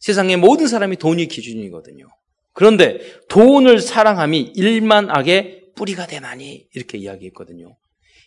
[0.00, 2.06] 세상의 모든 사람이 돈이 기준이거든요.
[2.52, 7.76] 그런데 돈을 사랑함이 일만 악의 뿌리가 되나니 이렇게 이야기했거든요.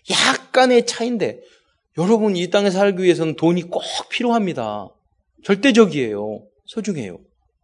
[0.09, 1.41] 약간의 차인데
[1.97, 4.87] 여러분 이 땅에 살기 위해서는 돈이 꼭 필요합니다.
[5.43, 6.43] 절대적이에요.
[6.65, 7.19] 소중해요.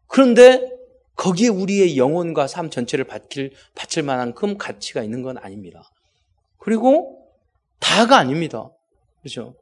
[0.07, 0.69] 그런데
[1.15, 5.89] 거기에 우리의 영혼과 삶 전체를 바칠, 바칠 만큼 가치가 있는 건 아닙니다.
[6.59, 7.25] 그리고
[7.79, 8.69] 다가 아닙니다.
[9.21, 9.55] 그렇죠?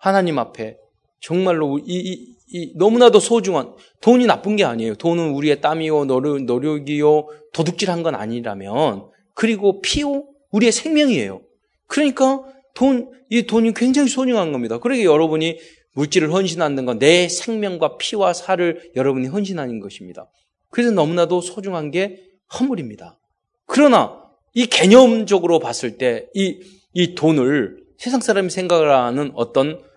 [0.00, 0.78] 하나님 앞에
[1.20, 4.94] 정말로 이, 이, 이, 너무나도 소중한 돈이 나쁜 게 아니에요.
[4.94, 11.42] 돈은 우리의 땀이요 노력, 노력이요 도둑질한 건 아니라면 그리고 피요 우리의 생명이에요.
[11.86, 12.42] 그러니까
[12.74, 14.78] 돈, 이 돈이 굉장히 소중한 겁니다.
[14.78, 15.58] 그러게 여러분이
[15.92, 20.30] 물질을 헌신하는 건 내 생명과 피와 살을 여러분이 헌신하는 것입니다.
[20.70, 22.22] 그래서 너무나도 소중한 게
[22.58, 23.18] 허물입니다.
[23.66, 24.18] 그러나
[24.54, 26.58] 이 개념적으로 봤을 때 이,
[26.94, 29.89] 이 돈을 세상 사람이 생각을 하는 어떤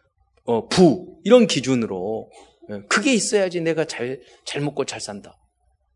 [0.44, 2.30] 어, 부 이런 기준으로
[2.70, 5.38] 예, 그게 있어야지 내가 잘, 잘 먹고 잘 산다.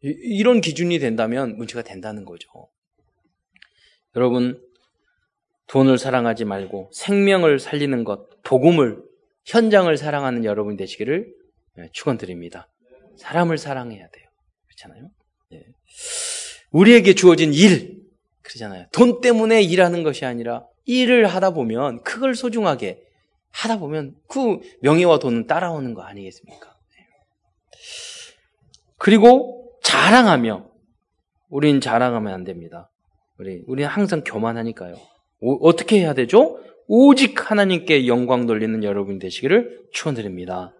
[0.01, 2.49] 이런 기준이 된다면 문제가 된다는 거죠.
[4.15, 4.61] 여러분,
[5.67, 9.01] 돈을 사랑하지 말고 생명을 살리는 것, 복음을,
[9.45, 11.33] 현장을 사랑하는 여러분 되시기를
[11.79, 12.69] 예, 축원드립니다.
[13.17, 14.25] 사람을 사랑해야 돼요.
[14.67, 15.09] 그렇잖아요.
[15.51, 15.65] 네.
[16.71, 18.01] 우리에게 주어진 일,
[18.43, 18.87] 그러잖아요.
[18.91, 23.06] 돈 때문에 일하는 것이 아니라 일을 하다 보면 그걸 소중하게
[23.57, 26.67] 하다 보면 그 명예와 돈은 따라오는 거 아니겠습니까?
[26.67, 27.05] 네.
[28.97, 30.69] 그리고 자랑하며
[31.49, 32.91] 우린 자랑하면 안 됩니다.
[33.39, 34.95] 우리 우리는 항상 교만하니까요.
[35.39, 36.59] 오, 어떻게 해야 되죠?
[36.87, 40.73] 오직 하나님께 영광 돌리는 여러분 되시기를 축원드립니다.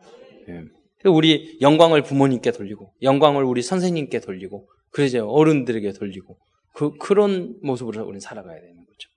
[0.47, 0.63] 네.
[1.05, 6.37] 우리 영광을 부모님께 돌리고 영광을 우리 선생님께 돌리고 그러죠 어른들에게 돌리고
[6.73, 9.09] 그 그런 모습으로 우리는 살아가야 되는 거죠.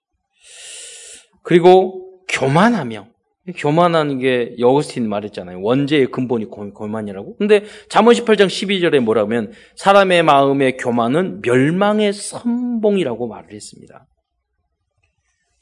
[1.43, 3.09] 그리고 교만하며
[3.57, 5.63] 교만하는 게 여거스틴 말했잖아요.
[5.63, 7.37] 원죄의 근본이 교만이라고.
[7.37, 14.07] 근데 잠언 18장 12절에 뭐라면 사람의 마음의 교만은 멸망의 선봉이라고 말을 했습니다.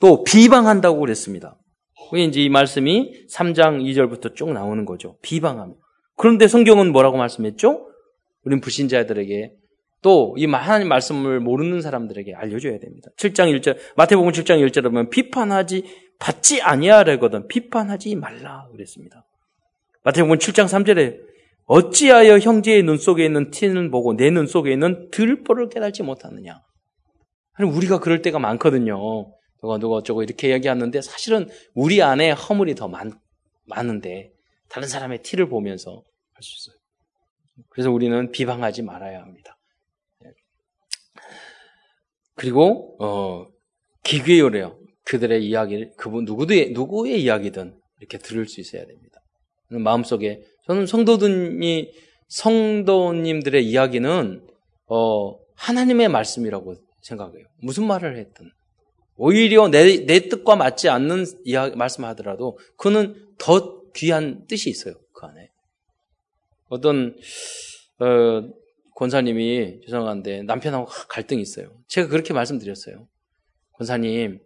[0.01, 1.57] 또 비방한다고 그랬습니다.
[2.17, 5.19] 이제 이 말씀이 3장 2절부터 쭉 나오는 거죠.
[5.23, 5.75] 비방하며.
[6.17, 7.87] 그런데 성경은 뭐라고 말씀했죠?
[8.45, 9.53] 우린 불신자들에게
[10.03, 13.11] 또 이 하나님 말씀을 모르는 사람들에게 알려줘야 됩니다.
[13.19, 15.85] 7장 1절, 마태복음 7장 1절에 보면 비판하지
[16.19, 19.25] 받지 아니하려거든 비판하지 말라 그랬습니다.
[20.05, 21.21] 마태복음 7장 3절에
[21.67, 26.63] 어찌하여 형제의 눈 속에 있는 티는 보고 내 눈 속에 있는 들보를 깨달지 못하느냐.
[27.61, 28.97] 우리가 그럴 때가 많거든요.
[29.61, 33.13] 누가 누가 어쩌고 이렇게 얘기하는데 사실은 우리 안에 허물이 더 많,
[33.67, 34.33] 많은데
[34.69, 36.03] 다른 사람의 티를 보면서
[36.33, 36.79] 할 수 있어요.
[37.71, 39.59] 그래서 우리는 비방하지 말아야 합니다.
[42.35, 43.47] 그리고 어,
[44.05, 44.79] 기괴요래요.
[45.09, 49.21] 그들의 이야기를 그분 누구의 누구의 이야기든 이렇게 들을 수 있어야 됩니다.
[49.71, 51.91] 마음속에 저는 성도들이
[52.29, 54.47] 성도님들의 이야기는
[54.87, 57.47] 어, 하나님의 말씀이라고 생각해요.
[57.63, 58.51] 무슨 말을 했든
[59.17, 64.95] 오히려 내, 내 뜻과 맞지 않는 이야기 말씀하더라도 그는 더 귀한 뜻이 있어요.
[65.15, 65.49] 그 안에
[66.69, 67.17] 어떤
[67.99, 68.49] 어,
[68.95, 71.71] 권사님이 죄송한데 남편하고 갈등이 있어요.
[71.89, 73.09] 제가 그렇게 말씀드렸어요.
[73.73, 74.41] 권사님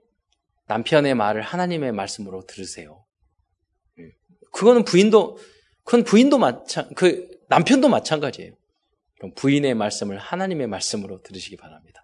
[0.72, 3.04] 남편의 말을 하나님의 말씀으로 들으세요.
[3.98, 4.04] 예.
[4.52, 5.36] 그거는 부인도,
[5.84, 8.54] 그건 부인도 마찬, 그 남편도 마찬가지예요.
[9.18, 12.02] 그럼 부인의 말씀을 하나님의 말씀으로 들으시기 바랍니다.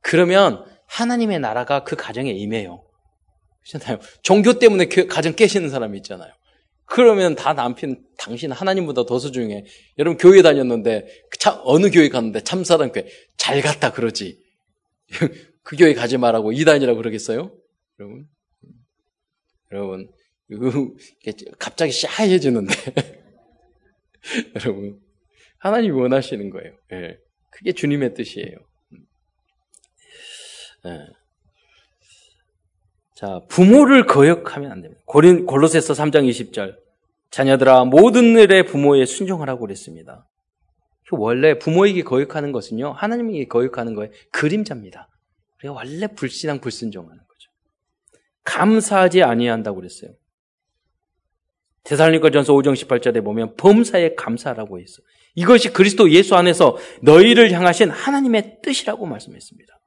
[0.00, 2.84] 그러면 하나님의 나라가 그 가정에 임해요.
[3.66, 3.98] 그렇잖아요.
[4.22, 6.32] 종교 때문에 가정 깨시는 사람이 있잖아요.
[6.84, 9.64] 그러면 다 남편, 당신 하나님보다 더 소중해.
[9.98, 11.06] 여러분 교회 다녔는데,
[11.38, 13.06] 참, 어느 교회 갔는데 교회
[13.36, 14.38] 잘 갔다 그러지.
[15.62, 17.52] 그 교회 가지 말라고 이단이라고 그러겠어요?
[18.00, 18.28] 여러분,
[20.50, 20.96] 여러분,
[21.58, 22.72] 갑자기 샤해지는데,
[24.54, 25.00] 여러분,
[25.58, 26.72] 하나님이 원하시는 거예요.
[26.92, 27.18] 예.
[27.50, 28.56] 그게 주님의 뜻이에요.
[30.86, 31.06] 예.
[33.16, 35.02] 자, 부모를 거역하면 안 됩니다.
[35.04, 36.76] 고린, 골로새서 3장 20절.
[37.30, 40.26] 자녀들아, 모든 일에 부모에 순종하라고 그랬습니다.
[41.10, 45.08] 원래 부모에게 거역하는 것은요, 하나님에게 거역하는 거에 그림자입니다.
[45.64, 47.27] 원래 불신앙, 불순종하는
[48.48, 50.12] 감사하지 아니한다고 그랬어요.
[51.84, 55.02] 대살리니전서 5장 18절에 보면 범사에 감사라고 했어.
[55.34, 59.78] 이것이 그리스도 예수 안에서 너희를 향하신 하나님의 뜻이라고 말씀했습니다.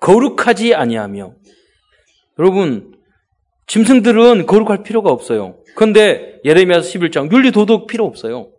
[0.00, 1.34] 거룩하지 아니하며
[2.38, 2.98] 여러분
[3.66, 5.62] 짐승들은 거룩할 필요가 없어요.
[5.76, 8.50] 근데 예레미야서 11장 윤리 도덕 필요 없어요.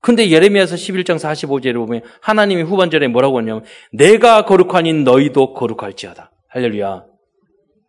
[0.00, 6.32] 근데 예레미야서 11장 45절에 보면 하나님이 후반절에 뭐라고 하냐면 내가 거룩하니 너희도 거룩할지어다.
[6.48, 7.11] 할렐루야.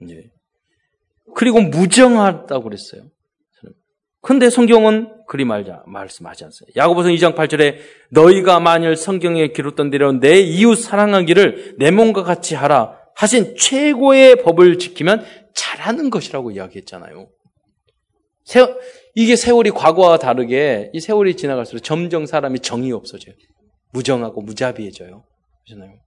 [0.10, 0.24] 예.
[1.36, 3.04] 그리고 무정하다고 그랬어요.
[4.22, 6.82] 근데 성경은 그리 말자, 말씀하지 않습니다.
[6.82, 7.76] 야고보서 2장 8절에
[8.10, 14.80] 너희가 만일 성경에 기록된 대로 내 이웃 사랑하기를 내 몸과 같이 하라 하신 최고의 법을
[14.80, 17.28] 지키면 잘하는 것이라고 이야기했잖아요.
[18.46, 18.66] 세,
[19.14, 23.36] 이게 세월이 과거와 다르게 이 세월이 지나갈수록 점점 사람이 정이 없어져요.
[23.92, 25.26] 무정하고 무자비해져요.
[25.66, 26.00] 그렇잖아요.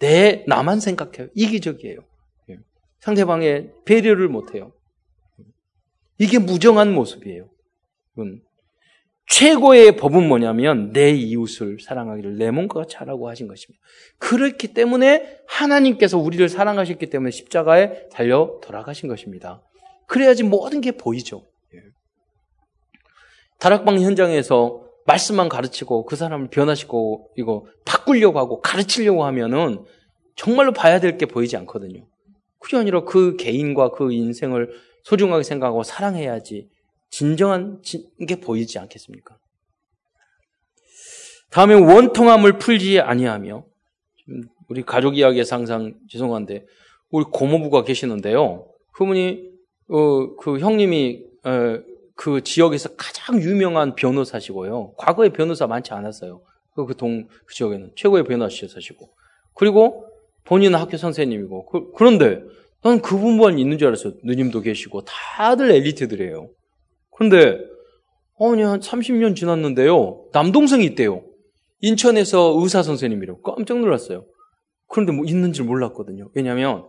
[0.00, 1.28] 내 나만 생각해요.
[1.36, 2.00] 이기적이에요.
[3.02, 4.72] 상대방의 배려를 못해요.
[6.18, 7.48] 이게 무정한 모습이에요.
[9.28, 13.82] 최고의 법은 뭐냐면 내 이웃을 사랑하기를 내 몸과 같이 하라고 하신 것입니다.
[14.18, 19.62] 그렇기 때문에 하나님께서 우리를 사랑하셨기 때문에 십자가에 달려 돌아가신 것입니다.
[20.06, 21.46] 그래야지 모든 게 보이죠.
[21.74, 21.78] 예.
[23.58, 29.84] 다락방 현장에서 말씀만 가르치고 그 사람을 변화시키고 이거 바꾸려고 하고 가르치려고 하면은
[30.36, 32.06] 정말로 봐야 될 게 보이지 않거든요.
[32.62, 34.72] 그게 아니라 그 개인과 그 인생을
[35.02, 36.68] 소중하게 생각하고 사랑해야지
[37.10, 37.82] 진정한
[38.26, 39.36] 게 보이지 않겠습니까?
[41.50, 43.64] 다음에 원통함을 풀지 아니하며
[44.68, 46.64] 우리 가족 이야기에서 항상 죄송한데
[47.10, 48.68] 우리 고모부가 계시는데요.
[48.94, 49.50] 그분이
[49.88, 51.78] 어, 그 형님이 어,
[52.14, 54.94] 그 지역에서 가장 유명한 변호사시고요.
[54.96, 56.42] 과거에 변호사 많지 않았어요.
[56.74, 59.10] 그, 그 동, 그 지역에는 최고의 변호사시고.
[59.54, 60.06] 그리고
[60.44, 61.66] 본인은 학교 선생님이고.
[61.66, 62.40] 그, 런데
[62.82, 64.14] 나는 그분만 있는 줄 알았어요.
[64.24, 65.04] 누님도 계시고.
[65.04, 66.50] 다들 엘리트들이에요.
[67.10, 67.58] 그런데,
[68.34, 70.26] 어머니 한 30년 지났는데요.
[70.32, 71.22] 남동생이 있대요.
[71.80, 74.24] 인천에서 의사 선생님이라고 깜짝 놀랐어요.
[74.88, 76.30] 그런데 뭐 있는 줄 몰랐거든요.
[76.34, 76.88] 왜냐하면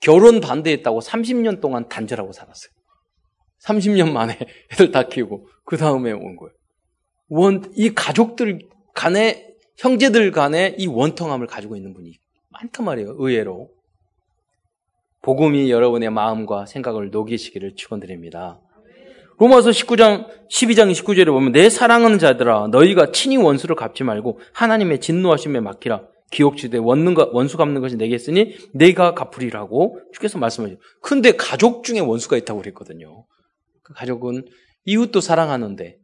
[0.00, 2.70] 결혼 반대했다고 30년 동안 단절하고 살았어요.
[3.64, 4.38] 30년 만에
[4.72, 6.52] 애들 다 키우고 그 다음에 온 거예요.
[7.28, 8.60] 원, 이 가족들
[8.94, 9.46] 간에
[9.78, 12.16] 형제들 간에 이 원통함을 가지고 있는 분이
[12.58, 13.14] 많단 말이에요.
[13.18, 13.70] 의외로.
[15.22, 18.60] 복음이 여러분의 마음과 생각을 녹이시기를 축원드립니다.
[19.38, 25.60] 로마서 19장 12장 19절에 보면 내 사랑하는 자들아 너희가 친히 원수를 갚지 말고 하나님의 진노하심에
[25.60, 26.02] 맡기라.
[26.30, 30.76] 기옥지대 원능가 원수 갚는 것이 내게 있으니 내가 갚으리라고 주께서 말씀하죠.
[31.00, 33.24] 근데 가족 중에 원수가 있다고 그랬거든요.
[33.82, 34.44] 그 가족은
[34.84, 35.98] 이웃도 사랑하는데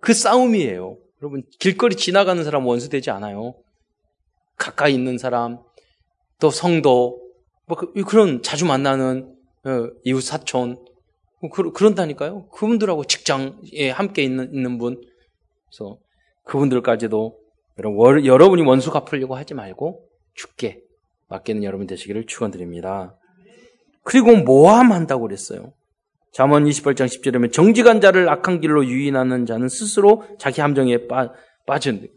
[0.00, 0.96] 그 싸움이에요.
[1.20, 3.54] 여러분 길거리 지나가는 사람 원수 되지 않아요.
[4.56, 5.58] 가까이 있는 사람
[6.40, 7.22] 또 성도
[7.66, 10.84] 뭐 그, 런 자주 만나는 어, 이웃 사촌
[11.40, 12.48] 뭐 그, 그런다니까요.
[12.48, 15.00] 그분들하고 직장에 함께 있는 있는 분
[15.66, 15.98] 그래서
[16.44, 17.38] 그분들까지도
[17.78, 20.82] 여러분, 여러분이 원수 갚으려고 하지 말고 죽게
[21.28, 23.16] 맡기는 여러분 되시기를 축원드립니다.
[24.02, 25.72] 그리고 모함한다고 그랬어요.
[26.32, 31.32] 잠언 28장 10절에 보면 정직한 자를 악한 길로 유인하는 자는 스스로 자기 함정에 빠,
[31.66, 32.08] 빠진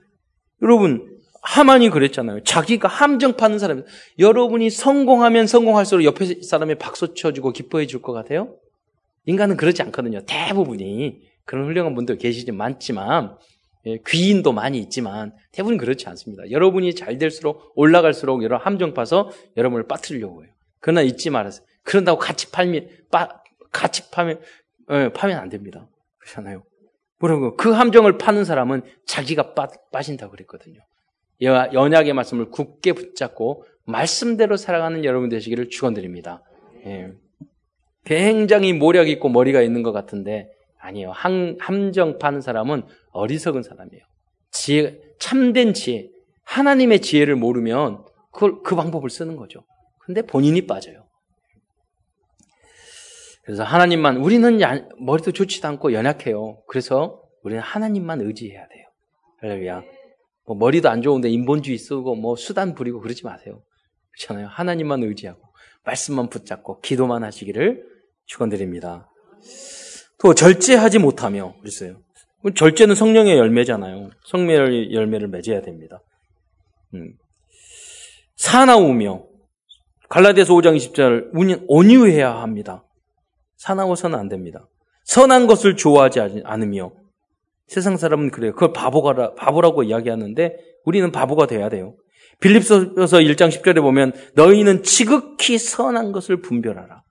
[0.61, 1.16] 여러분
[1.47, 2.43] 하만이 그랬잖아요.
[2.43, 3.85] 자기가 함정 파는 사람.
[4.19, 8.55] 여러분이 성공하면 성공할수록 옆에 사람이 박수 쳐주고 기뻐해 줄 것 같아요?
[9.25, 10.21] 인간은 그렇지 않거든요.
[10.25, 13.37] 대부분이 그런 훌륭한 분들 계시지 많지만
[13.85, 16.43] 예, 귀인도 많이 있지만 대부분 그렇지 않습니다.
[16.51, 20.51] 여러분이 잘 될수록 올라갈수록 여러 함정 파서 여러분을 빠뜨리려고 해요.
[20.81, 23.29] 그러나 잊지 말아서 그런다고 같이 팔면 빠,
[23.71, 24.41] 같이 파면
[24.91, 25.87] 예, 파면 안 됩니다.
[26.19, 26.63] 그렇잖아요.
[27.19, 30.79] 뭐라고 그 함정을 파는 사람은 자기가 빠, 빠진다고 그랬거든요.
[31.41, 36.43] 연약의 말씀을 굳게 붙잡고 말씀대로 살아가는 여러분 되시기를 축원드립니다.
[36.85, 37.11] 예.
[38.05, 41.11] 굉장히 모략 있고 머리가 있는 것 같은데 아니에요.
[41.11, 44.03] 함, 함정 파는 사람은 어리석은 사람이에요.
[44.51, 46.09] 지혜, 참된 지혜,
[46.43, 49.63] 하나님의 지혜를 모르면 그걸, 그 방법을 쓰는 거죠.
[49.99, 51.05] 근데 본인이 빠져요.
[53.43, 56.61] 그래서 하나님만, 우리는 야, 머리도 좋지도 않고 연약해요.
[56.67, 58.85] 그래서 우리는 하나님만 의지해야 돼요.
[59.41, 59.83] 할렐루야.
[60.47, 63.61] 뭐 머리도 안 좋은데 인본주의 쓰고 뭐 수단 부리고 그러지 마세요.
[64.11, 64.47] 그렇잖아요.
[64.47, 65.41] 하나님만 의지하고
[65.83, 67.83] 말씀만 붙잡고 기도만 하시기를
[68.25, 69.11] 축원드립니다.
[70.19, 71.99] 또 절제하지 못하며 그랬어요.
[72.55, 74.09] 절제는 성령의 열매잖아요.
[74.25, 76.01] 성령의 열매를 맺어야 됩니다.
[76.93, 77.13] 음.
[78.37, 79.25] 사나우며
[80.07, 81.31] 갈라디아서 5장 20절
[81.67, 82.85] 온유해야 합니다.
[83.57, 84.69] 사나워서는 안 됩니다.
[85.03, 86.91] 선한 것을 좋아하지 않으며
[87.67, 88.53] 세상 사람은 그래요.
[88.53, 91.95] 그걸 바보가 바보라고 이야기하는데 우리는 바보가 돼야 돼요.
[92.39, 97.01] 빌립서서 1장 10절에 보면 너희는 지극히 선한 것을 분별하라.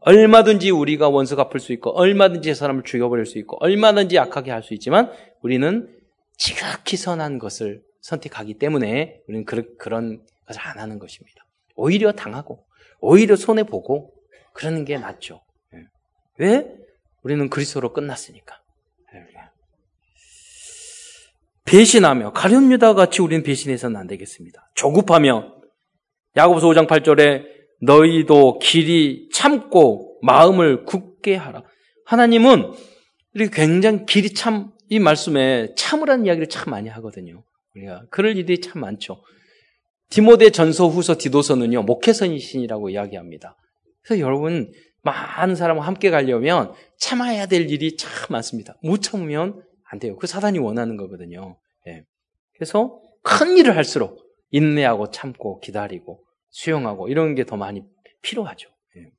[0.00, 4.74] 얼마든지 우리가 원수 갚을 수 있고, 얼마든지 사람을 죽여버릴 수 있고, 얼마든지 약하게 할 수
[4.74, 5.88] 있지만, 우리는
[6.36, 11.44] 지극히 선한 것을 선택하기 때문에 우리는 그, 그런 것을 안 하는 것입니다.
[11.76, 12.64] 오히려 당하고,
[13.00, 14.12] 오히려 손해 보고,
[14.54, 15.40] 그러는 게 낫죠.
[15.74, 15.78] 예.
[16.38, 16.66] 왜?
[17.22, 18.61] 우리는 그리스도로 끝났으니까.
[21.72, 24.70] 배신하며 가룟유다 같이 우리는 배신해서는 안 되겠습니다.
[24.74, 25.54] 조급하며
[26.36, 27.44] 야고보서 5장 8절에
[27.80, 31.62] 너희도 길이 참고 마음을 굳게 하라.
[32.04, 32.72] 하나님은
[33.32, 37.42] 이렇게 굉장히 길이 참, 이 말씀에 참으라는 이야기를 참 많이 하거든요.
[37.74, 39.22] 우리가 그럴 일이 참 많죠.
[40.10, 43.56] 디모데 전서 후서 디도서는요, 목회선이신이라고 이야기합니다.
[44.02, 48.76] 그래서 여러분, 많은 사람과 함께 가려면 참아야 될 일이 참 많습니다.
[48.82, 50.16] 못 참으면 안 돼요.
[50.16, 51.58] 그 사단이 원하는 거거든요.
[51.86, 52.04] 예.
[52.54, 57.84] 그래서 큰 일을 할수록 인내하고 참고 기다리고 수용하고 이런 게 더 많이
[58.22, 58.70] 필요하죠.
[58.96, 59.12] 예.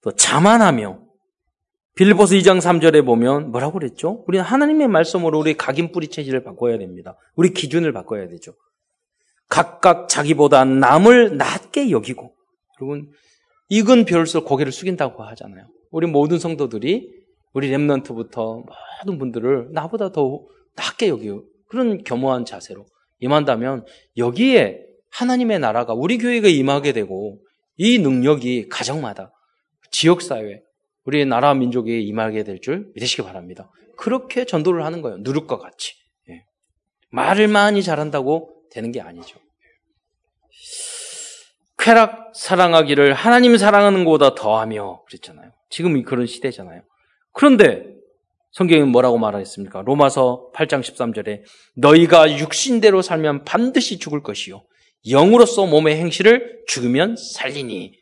[0.00, 1.02] 또 자만하며
[1.96, 4.24] 빌보스 2장 3절에 보면 뭐라고 그랬죠?
[4.26, 7.18] 우리는 하나님의 말씀으로 우리 각인 뿌리 체질을 바꿔야 됩니다.
[7.36, 8.54] 우리 기준을 바꿔야 되죠.
[9.50, 12.34] 각각 자기보다 남을 낮게 여기고
[12.80, 13.12] 여러분
[13.68, 15.66] 익은 별수 고개를 숙인다고 하잖아요.
[15.90, 17.23] 우리 모든 성도들이
[17.54, 18.64] 우리 랩런트부터
[19.00, 20.44] 모든 분들을 나보다 더
[20.76, 22.84] 낮게 여기고 그런 겸허한 자세로
[23.20, 23.86] 임한다면
[24.16, 27.38] 여기에 하나님의 나라가 우리 교회가 임하게 되고
[27.76, 29.32] 이 능력이 가정마다
[29.90, 30.60] 지역사회
[31.04, 33.70] 우리 나라 민족에 임하게 될 줄 믿으시기 바랍니다.
[33.96, 35.18] 그렇게 전도를 하는 거예요.
[35.18, 35.94] 누룩과 같이.
[36.30, 36.44] 예.
[37.10, 39.38] 말을 많이 잘한다고 되는 게 아니죠.
[41.78, 45.52] 쾌락 사랑하기를 하나님 사랑하는 것보다 더하며 그랬잖아요.
[45.70, 46.82] 지금 그런 시대잖아요.
[47.34, 47.92] 그런데
[48.52, 49.82] 성경은 뭐라고 말하겠습니까?
[49.82, 51.42] 로마서 8장 13절에
[51.74, 54.64] 너희가 육신대로 살면 반드시 죽을 것이요.
[55.10, 57.92] 영으로서 몸의 행실을 죽으면 살리니.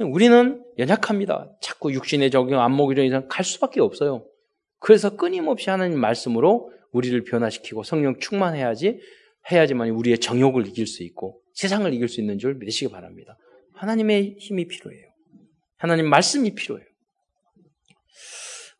[0.00, 1.52] 우리는 연약합니다.
[1.62, 4.26] 자꾸 육신의 적용, 안목의 적용 갈 수밖에 없어요.
[4.80, 8.98] 그래서 끊임없이 하나님 말씀으로 우리를 변화시키고 성령 충만해야지
[9.52, 13.38] 해야지만 우리의 정욕을 이길 수 있고 세상을 이길 수 있는 줄 믿으시기 바랍니다.
[13.74, 15.06] 하나님의 힘이 필요해요.
[15.76, 16.89] 하나님 말씀이 필요해요.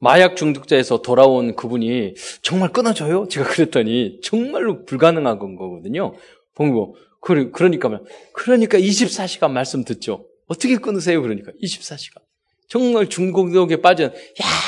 [0.00, 3.28] 마약 중독자에서 돌아온 그분이 정말 끊어져요?
[3.28, 6.14] 제가 그랬더니 정말로 불가능한 거거든요.
[6.54, 8.00] 봉고 그러니까
[8.32, 10.26] 그러니까 24시간 말씀 듣죠.
[10.46, 11.20] 어떻게 끊으세요?
[11.20, 12.22] 그러니까 24시간.
[12.68, 14.10] 정말 중독에 빠져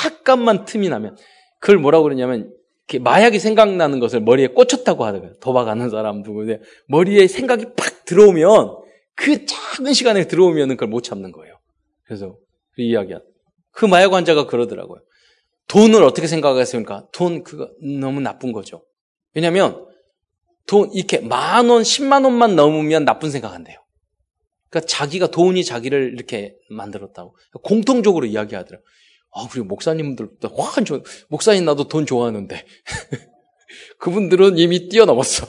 [0.04, 1.16] 약간만 틈이 나면
[1.60, 2.52] 그걸 뭐라고 그러냐면
[3.00, 5.38] 마약이 생각나는 것을 머리에 꽂혔다고 하더라고요.
[5.40, 8.76] 도박하는 사람 누구데 머리에 생각이 팍 들어오면
[9.14, 11.58] 그 작은 시간에 들어오면 그걸 못 참는 거예요.
[12.04, 12.36] 그래서
[12.74, 13.20] 그 이야기야.
[13.70, 15.00] 그 마약 환자가 그러더라고요.
[15.68, 17.08] 돈을 어떻게 생각하겠습니까?
[17.12, 18.84] 돈 그거 너무 나쁜 거죠.
[19.34, 19.86] 왜냐하면
[20.66, 23.78] 돈 이렇게 만 원, 십만 원만 넘으면 나쁜 생각한대요.
[24.68, 28.84] 그러니까 자기가 돈이 자기를 이렇게 만들었다고 공통적으로 이야기하더라고요.
[29.34, 30.76] 아, 우리 목사님들도 확.
[31.28, 32.64] 목사님 나도 돈 좋아하는데.
[33.98, 35.46] 그분들은 이미 뛰어넘었어.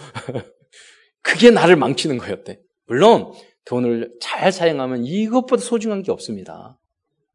[1.21, 2.59] 그게 나를 망치는 거였대.
[2.85, 3.33] 물론
[3.65, 6.77] 돈을 잘 사용하면 이것보다 소중한 게 없습니다.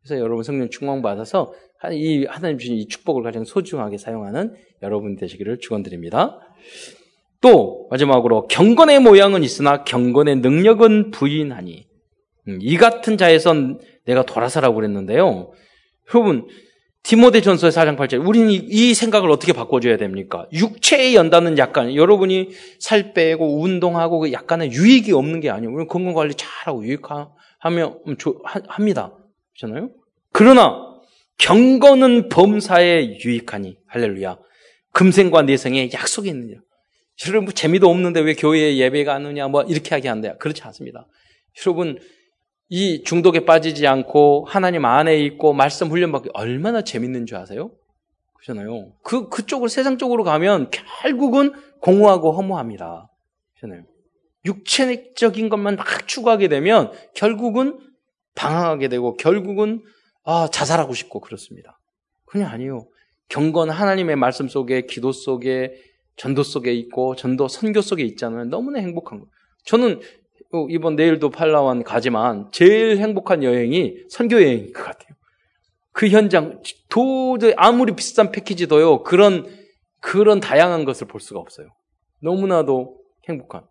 [0.03, 1.53] 그래서 여러분 성령 충만 받아서
[1.93, 6.41] 이 하나님 주신 이 축복을 가장 소중하게 사용하는 여러분 되시기를 축원드립니다.
[7.41, 11.87] 또 마지막으로 경건의 모양은 있으나 경건의 능력은 부인하니
[12.49, 15.53] 음, 이 같은 자에선 내가 돌아서라고 그랬는데요.
[16.15, 16.47] 여러분,
[17.03, 18.27] 디모데 전서의 4장 8절.
[18.27, 20.47] 우리는 이 생각을 어떻게 바꿔줘야 됩니까?
[20.53, 22.49] 육체에 연다는 약간, 여러분이
[22.81, 25.71] 살 빼고 운동하고 그 약간의 유익이 없는 게 아니에요.
[25.71, 27.99] 우리는 건강관리 잘하고 유익하면,
[28.67, 29.13] 합니다.
[29.59, 29.91] 그렇잖아요?
[30.33, 31.01] 그러나,
[31.39, 34.39] 경건은 범사에 유익하니, 할렐루야.
[34.93, 36.61] 금생과 내생에 약속이 있느냐.
[37.27, 40.37] 여러분, 뭐 재미도 없는데 왜 교회에 예배가 안 오냐, 뭐, 이렇게 하게 한대요.
[40.39, 41.07] 그렇지 않습니다.
[41.67, 41.99] 여러분,
[42.69, 47.73] 이 중독에 빠지지 않고 하나님 안에 있고 말씀 훈련받기 얼마나 재밌는 줄 아세요?
[48.35, 48.93] 그렇잖아요.
[49.03, 50.71] 그, 그쪽으로 세상 쪽으로 가면
[51.03, 53.11] 결국은 공허하고 허무합니다.
[53.57, 53.87] 그렇잖아요.
[54.45, 57.79] 육체적인 것만 막 추구하게 되면 결국은
[58.35, 59.83] 방황하게 되고 결국은
[60.25, 61.79] 아, 자살하고 싶고 그렇습니다.
[62.27, 62.87] 그냥 아니요.
[63.29, 65.75] 경건 하나님의 말씀 속에 기도 속에
[66.17, 68.45] 전도 속에 있고 전도 선교 속에 있잖아요.
[68.45, 69.27] 너무나 행복한 거.
[69.65, 70.01] 저는
[70.53, 75.15] 어, 이번 내일도 팔라완 가지만 제일 행복한 여행이 선교 여행인 것 같아요.
[75.93, 79.47] 그 현장 도저히 아무리 비싼 패키지도요 그런
[80.01, 81.69] 그런 다양한 것을 볼 수가 없어요.
[82.21, 83.63] 너무나도 행복한.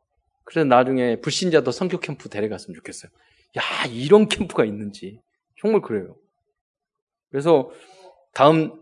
[0.44, 3.12] 그래서 나중에 불신자도 선교 캠프 데려갔으면 좋겠어요.
[3.56, 5.20] 야 이런 캠프가 있는지
[5.60, 6.16] 정말 그래요.
[7.30, 7.70] 그래서
[8.34, 8.82] 다음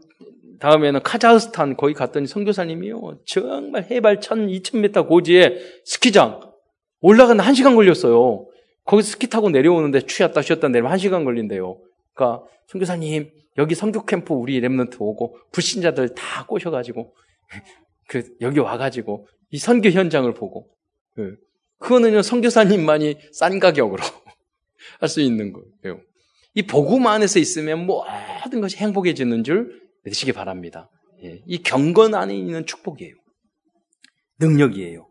[0.59, 6.41] 다음에는 카자흐스탄 거기 갔더니 선교사님이요 정말 해발 1,000, 2,000m 고지에 스키장
[7.01, 8.47] 올라가는 한 시간 걸렸어요.
[8.85, 11.77] 거기서 스키 타고 내려오는데 취했다 쉬었다 내리면 한 시간 걸린대요.
[12.13, 17.13] 그러니까 선교사님 여기 선교 캠프 우리 Remnant 오고 불신자들 다 꼬셔가지고
[18.07, 20.69] 그 여기 와가지고 이 선교 현장을 보고
[21.15, 21.37] 그
[21.79, 24.03] 그거는요 선교사님만이 싼 가격으로
[25.05, 26.01] 할 수 있는 거예요.
[26.55, 30.89] 이 복음 안에서 있으면 모든 것이 행복해지는 줄 믿으시기 바랍니다.
[31.23, 33.13] 예, 이 경건 안에 있는 축복이에요.
[34.39, 35.07] 능력이에요.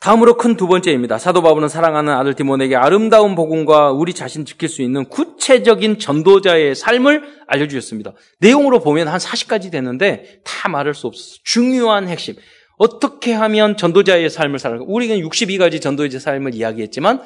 [0.00, 1.18] 다음으로 큰 두 번째입니다.
[1.18, 7.24] 사도 바울은 사랑하는 아들 디모에게 아름다운 복음과 우리 자신 지킬 수 있는 구체적인 전도자의 삶을
[7.48, 8.12] 알려주셨습니다.
[8.38, 12.36] 내용으로 보면 한 40가지 되는데 다 말할 수 없어서 중요한 핵심.
[12.78, 14.84] 어떻게 하면 전도자의 삶을 살아가?
[14.86, 17.22] 우리는 62가지 전도자의 삶을 이야기했지만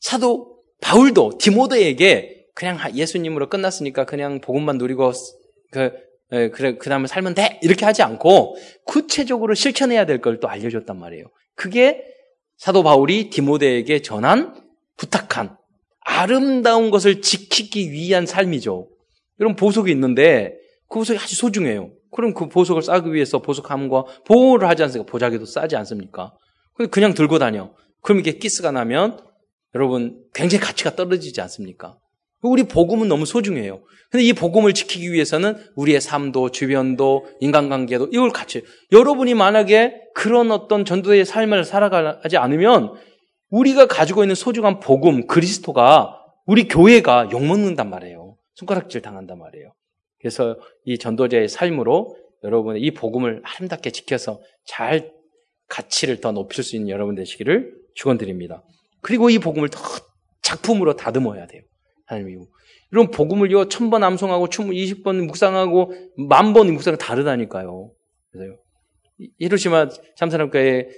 [0.00, 0.51] 사도
[0.82, 5.12] 바울도 디모데에게 그냥 예수님으로 끝났으니까 그냥 복음만 누리고
[5.70, 5.92] 그
[6.28, 11.24] 그래 그 다음에 살면 돼 이렇게 하지 않고 구체적으로 실천해야 될 걸 또 알려줬단 말이에요.
[11.54, 12.02] 그게
[12.56, 14.54] 사도 바울이 디모데에게 전한
[14.96, 15.56] 부탁한
[16.00, 18.88] 아름다운 것을 지키기 위한 삶이죠.
[19.38, 20.54] 이런 보석이 있는데
[20.88, 21.90] 그 보석이 아주 소중해요.
[22.10, 25.10] 그럼 그 보석을 싸기 위해서 보석함과 보호를 하지 않습니까?
[25.10, 26.32] 보자기도 싸지 않습니까?
[26.90, 27.72] 그냥 들고 다녀.
[28.02, 29.20] 그럼 이게 키스가 나면
[29.74, 31.98] 여러분 굉장히 가치가 떨어지지 않습니까?
[32.42, 33.82] 우리 복음은 너무 소중해요.
[34.10, 40.84] 근데 이 복음을 지키기 위해서는 우리의 삶도, 주변도, 인간관계도 이걸 같이 여러분이 만약에 그런 어떤
[40.84, 42.94] 전도의 삶을 살아가지 않으면
[43.48, 48.36] 우리가 가지고 있는 소중한 복음, 그리스도가 우리 교회가 욕먹는단 말이에요.
[48.54, 49.72] 손가락질 당한단 말이에요.
[50.18, 55.12] 그래서 이 전도자의 삶으로 여러분의 이 복음을 아름답게 지켜서 잘
[55.68, 58.62] 가치를 더 높일 수 있는 여러분 되시기를 축원드립니다.
[59.02, 59.78] 그리고 이 복음을 더
[60.40, 61.62] 작품으로 다듬어야 돼요.
[62.06, 62.46] 하나님이.
[62.90, 65.92] 이런 복음을요, 천번 암송하고, 춤 20번 묵상하고,
[66.28, 67.90] 만 번 묵상 다르다니까요.
[68.30, 68.58] 그래서요.
[69.38, 70.88] 히로시마 참사람교회,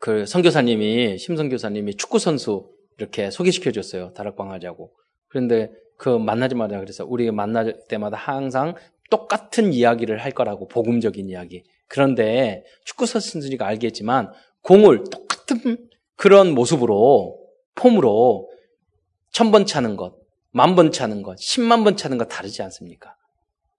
[0.00, 4.12] 그 선교사님이, 심선교사님이 축구 선수 이렇게 소개시켜 줬어요.
[4.14, 4.92] 다락방 하자고.
[5.28, 8.74] 그런데 그 만나자마자 그래서 우리 만날 때마다 항상
[9.10, 11.62] 똑같은 이야기를 할 거라고, 복음적인 이야기.
[11.86, 15.87] 그런데 축구 선수니까 알겠지만, 공을 똑같은
[16.18, 17.38] 그런 모습으로,
[17.74, 18.50] 폼으로
[19.30, 20.16] 천 번 차는 것,
[20.50, 23.14] 만 번 차는 것, 십만 번 차는 것 다르지 않습니까?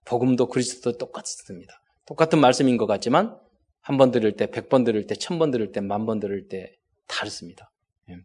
[0.06, 1.82] 복음도 그리스도도 똑같습니다.
[2.06, 3.38] 똑같은 말씀인 것 같지만
[3.82, 6.48] 한 번 들을 때, 백 번 들을 때, 천 번 들을 때, 만 번 들을
[6.48, 6.72] 때
[7.08, 7.72] 다릅니다.
[8.10, 8.16] 예.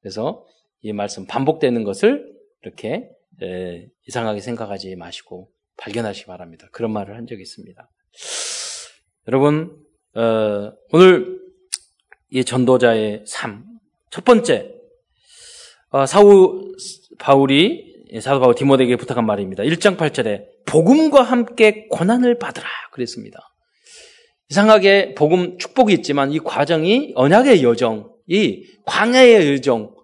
[0.00, 0.44] 그래서
[0.82, 2.30] 이 말씀 반복되는 것을
[2.62, 3.08] 이렇게
[4.06, 5.48] 이상하게 생각하지 마시고
[5.78, 6.68] 발견하시기 바랍니다.
[6.72, 7.90] 그런 말을 한 적이 있습니다.
[9.28, 9.76] 여러분
[10.14, 11.40] 어, 오늘
[12.34, 13.74] 이 전도자의 삶
[14.14, 14.70] 첫 번째
[15.90, 16.72] 어, 사우
[17.18, 19.64] 바울이 사도 바울 디모데에게 부탁한 말입니다.
[19.64, 23.40] 1장 8절에 복음과 함께 고난을 받으라 그랬습니다.
[24.50, 29.96] 이상하게 복음 축복이 있지만 이 과정이 언약의 여정이 광야의 여정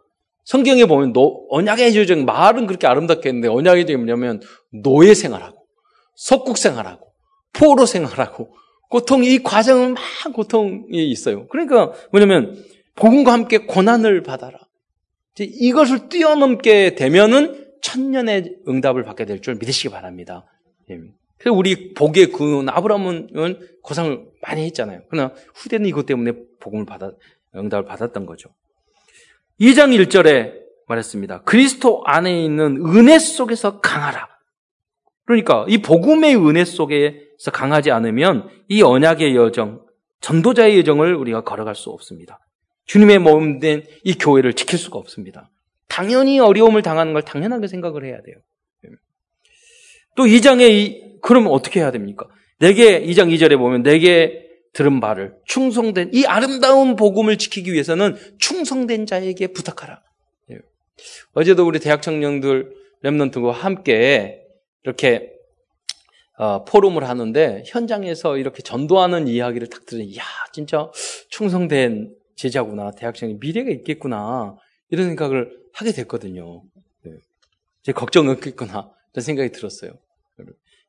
[0.45, 4.41] 성경에 보면 노, 언약의 여정 말은 그렇게 아름답게 했는데 언약의 여정이 뭐냐면
[4.73, 5.57] 노예 생활하고
[6.17, 7.13] 석국 생활하고
[7.53, 8.57] 포로 생활하고
[8.91, 11.47] 고통 이 과정은 막 고통이 있어요.
[11.49, 12.63] 그러니까 뭐냐면
[12.97, 14.59] 복음과 함께 고난을 받아라.
[15.39, 20.45] 이것을 뛰어넘게 되면은 천년의 응답을 받게 될 줄 믿으시기 바랍니다.
[20.91, 20.99] 예.
[21.39, 25.01] 그래서 우리 복의 그 아브라함은 고상을 많이 했잖아요.
[25.09, 27.13] 그러나 후대는 이것 때문에 복음을 받아
[27.57, 28.51] 응답을 받았던 거죠.
[29.61, 30.53] 2장 1절에
[30.89, 31.43] 말했습니다.
[31.45, 34.29] 그리스도 안에 있는 은혜 속에서 강하라.
[35.31, 39.81] 그러니까 이 복음의 은혜 속에서 강하지 않으면 이 언약의 여정,
[40.21, 42.41] 전도자의 여정을 우리가 걸어갈 수 없습니다.
[42.87, 45.49] 주님의 몸 된 이 교회를 지킬 수가 없습니다.
[45.87, 48.37] 당연히 어려움을 당하는 걸 당연하게 생각을 해야 돼요.
[50.17, 52.27] 또 2장에 이, 그러면 어떻게 해야 됩니까?
[52.59, 59.47] 내게 2장 2절에 보면 내게 들은 말을 충성된 이 아름다운 복음을 지키기 위해서는 충성된 자에게
[59.49, 60.03] 부탁하라.
[60.51, 60.57] 예.
[61.35, 62.73] 어제도 우리 대학 청년들
[63.05, 64.40] 랩런트와 함께
[64.85, 65.33] 이렇게
[66.39, 70.23] 어, 포럼을 하는데 현장에서 이렇게 전도하는 이야기를 딱 들으니 야
[70.53, 70.91] 진짜
[71.29, 74.57] 충성된 제자구나, 대학생이 미래가 있겠구나,
[74.89, 76.63] 이런 생각을 하게 됐거든요.
[77.05, 77.13] 네.
[77.83, 79.93] 제 걱정 없겠구나, 이런 생각이 들었어요.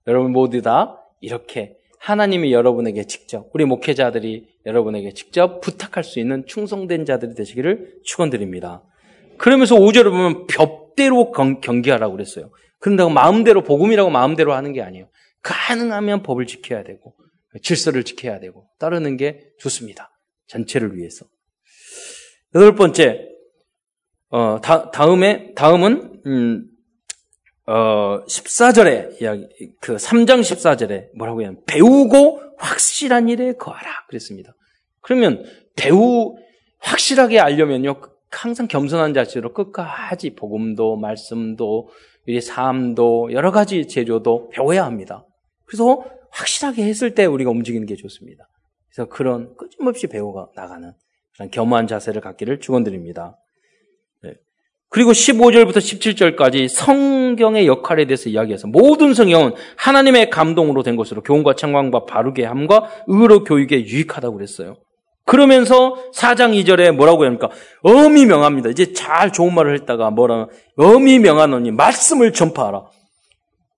[0.08, 7.06] 여러분 모두 다 이렇게 하나님이 여러분에게 직접, 우리 목회자들이 여러분에게 직접 부탁할 수 있는 충성된
[7.06, 8.84] 자들이 되시기를 축원드립니다.
[9.38, 12.50] 그러면서 5절을 보면 벽대로 경계하라고 그랬어요.
[12.82, 15.08] 그런다고 마음대로, 복음이라고 마음대로 하는 게 아니에요.
[15.44, 17.16] 가능하면 법을 지켜야 되고,
[17.62, 20.12] 질서를 지켜야 되고, 따르는 게 좋습니다.
[20.48, 21.26] 전체를 위해서.
[22.56, 23.30] 여덟 번째,
[24.30, 26.68] 어, 다, 다음에, 다음은, 음,
[27.68, 29.48] 어, 14절에 이야기,
[29.80, 31.54] 그 3장 14절에 뭐라고 해요?
[31.68, 34.08] 배우고 확실한 일에 거하라.
[34.08, 34.56] 그랬습니다.
[35.02, 36.36] 그러면 배우,
[36.80, 38.02] 확실하게 알려면요,
[38.32, 41.90] 항상 겸손한 자세로 끝까지 복음도, 말씀도,
[42.28, 45.26] 우리 삶도, 여러 가지 제조도 배워야 합니다.
[45.66, 48.48] 그래서 확실하게 했을 때 우리가 움직이는 게 좋습니다.
[48.90, 50.94] 그래서 그런 끊임없이 배워가 나가는
[51.52, 53.38] 겸허한 자세를 갖기를 축원드립니다.
[54.24, 54.34] 네.
[54.90, 62.06] 그리고 15절부터 17절까지 성경의 역할에 대해서 이야기해서 모든 성경은 하나님의 감동으로 된 것으로 교훈과 청광과
[62.06, 64.76] 바르게 함과 의로 교육에 유익하다고 그랬어요.
[65.32, 67.50] 그러면서 4장 2절에 뭐라고 합니까?
[67.84, 68.70] 엄히 명합니다.
[68.70, 72.84] 이제 잘 좋은 말을 했다가 뭐라 엄히 명하노니 말씀을 전파하라.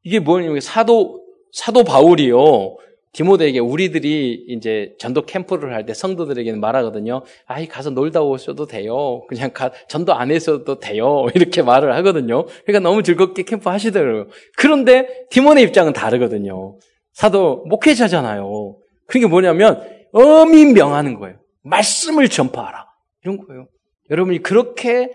[0.02, 2.78] 이게 뭐냐면 사도 사도 바울이요.
[3.12, 7.22] 디모데에게 우리들이 이제 전도 캠프를 할 때 성도들에게는 말하거든요.
[7.46, 9.22] 아이, 가서 놀다 오셔도 돼요.
[9.28, 11.28] 그냥 가, 전도 안 했어도 돼요.
[11.36, 12.48] 이렇게 말을 하거든요.
[12.66, 14.26] 그러니까 너무 즐겁게 캠프 하시더라고요.
[14.58, 16.80] 그런데 디모데 입장은 다르거든요.
[17.12, 18.76] 사도 목회자잖아요.
[19.06, 21.43] 그게 뭐냐면, 어미 명하는 거예요.
[21.64, 22.86] 말씀을 전파하라.
[23.24, 23.68] 이런 거예요.
[24.10, 25.10] 여러분이 그렇게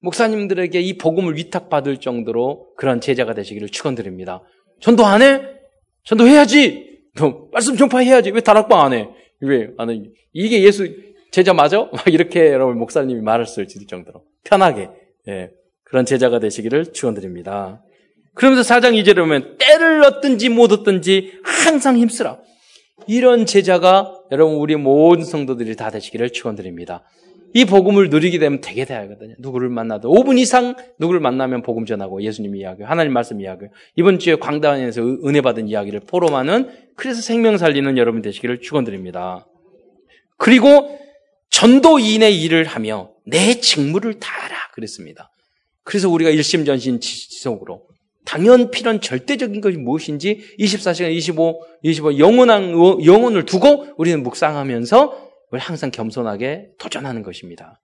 [0.00, 4.42] 목사님들에게 이 복음을 위탁받을 정도로 그런 제자가 되시기를 축원드립니다.
[4.80, 5.42] 전도 안 해?
[6.04, 7.00] 전도해야지.
[7.16, 8.30] 너 말씀 전파해야지.
[8.30, 9.08] 왜 다락방 안 해?
[9.40, 9.70] 왜?
[9.78, 10.02] 안 해?
[10.32, 10.88] 이게 예수
[11.32, 11.78] 제자 맞아?
[11.92, 14.90] 막 이렇게 여러분 목사님이 말을 쓸 정도로 편하게
[15.28, 15.50] 예,
[15.82, 17.82] 그런 제자가 되시기를 축원드립니다.
[18.34, 22.38] 그러면서 사장 2절에 보면 때를 얻든지 못 얻든지 항상 힘쓰라.
[23.06, 27.02] 이런 제자가 여러분 우리 모든 성도들이 다 되시기를 축원드립니다.
[27.54, 29.34] 이 복음을 누리게 되면 되게 돼야거든요.
[29.38, 33.66] 누구를 만나도 5분 이상 누구를 만나면 복음 전하고 예수님 이야기, 하나님 말씀 이야기.
[33.94, 39.46] 이번 주에 광단에서 은혜 받은 이야기를 포럼하는 그래서 생명 살리는 여러분 되시기를 축원드립니다.
[40.36, 40.98] 그리고
[41.50, 45.30] 전도인의 일을 하며 내 직무를 다하라 그랬습니다.
[45.82, 47.86] 그래서 우리가 일심전신 지속으로
[48.26, 52.72] 당연 필연 절대적인 것이 무엇인지 24시간 25, 25 영원한
[53.04, 57.80] 영혼을 두고 우리는 묵상하면서 항상 겸손하게 도전하는 것입니다.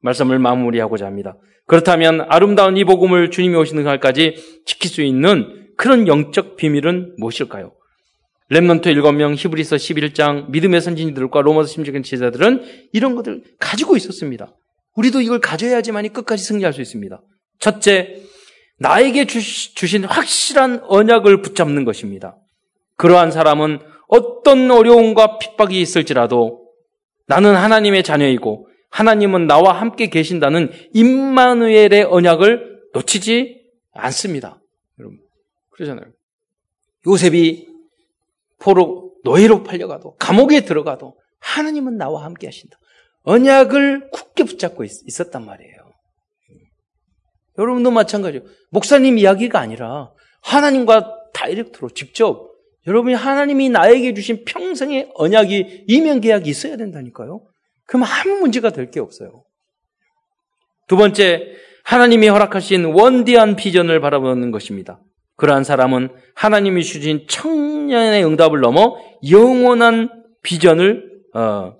[0.00, 1.36] 말씀을 마무리하고자 합니다.
[1.66, 7.72] 그렇다면 아름다운 이 복음을 주님이 오시는 날까지 지킬 수 있는 그런 영적 비밀은 무엇일까요?
[8.48, 12.62] 렘넌트 7명, 히브리서 11장, 믿음의 선진들과 로마서 심적인 제자들은
[12.92, 14.54] 이런 것들 가지고 있었습니다.
[14.96, 17.20] 우리도 이걸 가져야지만이 끝까지 승리할 수 있습니다.
[17.58, 18.20] 첫째,
[18.82, 22.36] 나에게 주신 확실한 언약을 붙잡는 것입니다.
[22.96, 23.78] 그러한 사람은
[24.08, 26.68] 어떤 어려움과 핍박이 있을지라도
[27.26, 33.62] 나는 하나님의 자녀이고 하나님은 나와 함께 계신다는 임마누엘의 언약을 놓치지
[33.92, 34.60] 않습니다.
[34.98, 35.18] 여러분
[35.70, 36.06] 그러잖아요.
[37.06, 37.68] 요셉이
[38.58, 42.78] 포로 노예로 팔려가도 감옥에 들어가도 하나님은 나와 함께 하신다.
[43.22, 45.81] 언약을 굳게 붙잡고 있, 었단 말이에요.
[47.62, 48.44] 여러분도 마찬가지예요.
[48.70, 52.50] 목사님 이야기가 아니라 하나님과 다이렉트로 직접
[52.86, 57.42] 여러분이 하나님이 나에게 주신 평생의 언약이 이면 계약이 있어야 된다니까요.
[57.86, 59.44] 그럼 아무 문제가 될 게 없어요.
[60.88, 61.54] 두 번째,
[61.84, 65.00] 하나님이 허락하신 원대한 비전을 바라보는 것입니다.
[65.36, 68.96] 그러한 사람은 하나님이 주신 청년의 응답을 넘어
[69.30, 70.10] 영원한
[70.42, 71.74] 비전을 어,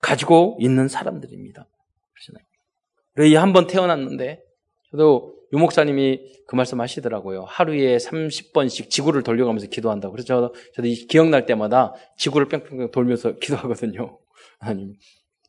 [0.00, 1.66] 가지고 있는 사람들입니다.
[2.12, 3.40] 그러시나요?
[3.40, 4.43] 한번 태어났는데
[4.94, 7.44] 저도 유 목사님이 그 말씀 하시더라고요.
[7.48, 10.12] 하루에 30번씩 지구를 돌려가면서 기도한다고.
[10.12, 14.18] 그래서 저도, 저도 기억날 때마다 지구를 뺑뺑뺑 돌면서 기도하거든요.
[14.60, 14.94] 하나님.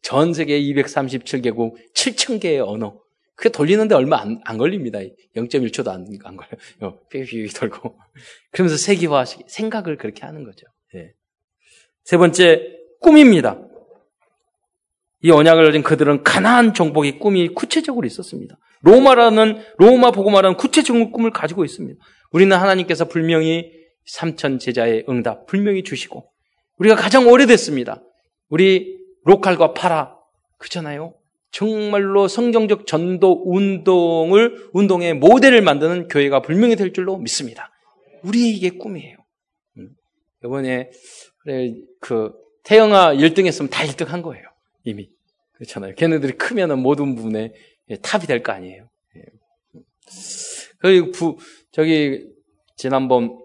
[0.02, 3.00] 전 세계 237개국 7,000개의 언어.
[3.36, 5.00] 그게 돌리는데 얼마 안, 안 걸립니다.
[5.36, 7.00] 0.1초도 안, 안 걸려요.
[7.10, 8.00] 삐삐 돌고.
[8.52, 10.66] 그러면서 세계화, 생각을 그렇게 하는 거죠.
[10.96, 11.12] 예.
[12.04, 13.62] 세 번째, 꿈입니다.
[15.22, 18.58] 이 언약을 가진 그들은 가나안 정복의 꿈이 구체적으로 있었습니다.
[18.86, 22.00] 로마라는 로마 복음화라는 구체적인 꿈을 가지고 있습니다.
[22.32, 23.72] 우리는 하나님께서 분명히
[24.06, 26.26] 삼천 제자의 응답 분명히 주시고
[26.78, 28.02] 우리가 가장 오래됐습니다.
[28.50, 30.16] 우리 로칼과 파라
[30.60, 31.16] 그잖아요.
[31.52, 37.72] 정말로 성경적 전도 운동을 운동의 모델을 만드는 교회가 분명히 될 줄로 믿습니다.
[38.24, 39.18] 우리에게 꿈이에요.
[39.78, 39.90] 음.
[40.44, 40.92] 이번에
[42.02, 42.34] 그
[42.64, 44.44] 태영아 1등 했으면 다 1등 한 거예요.
[44.84, 45.10] 이미.
[45.54, 45.96] 그렇잖아요.
[45.96, 47.54] 걔네들이 크면은 모든 부분에 예,
[48.02, 48.88] 탑이 될 거 아니에요.
[49.18, 49.22] 예.
[50.80, 51.38] 그리고 부,
[51.72, 52.26] 저기,
[52.78, 53.40] 지난번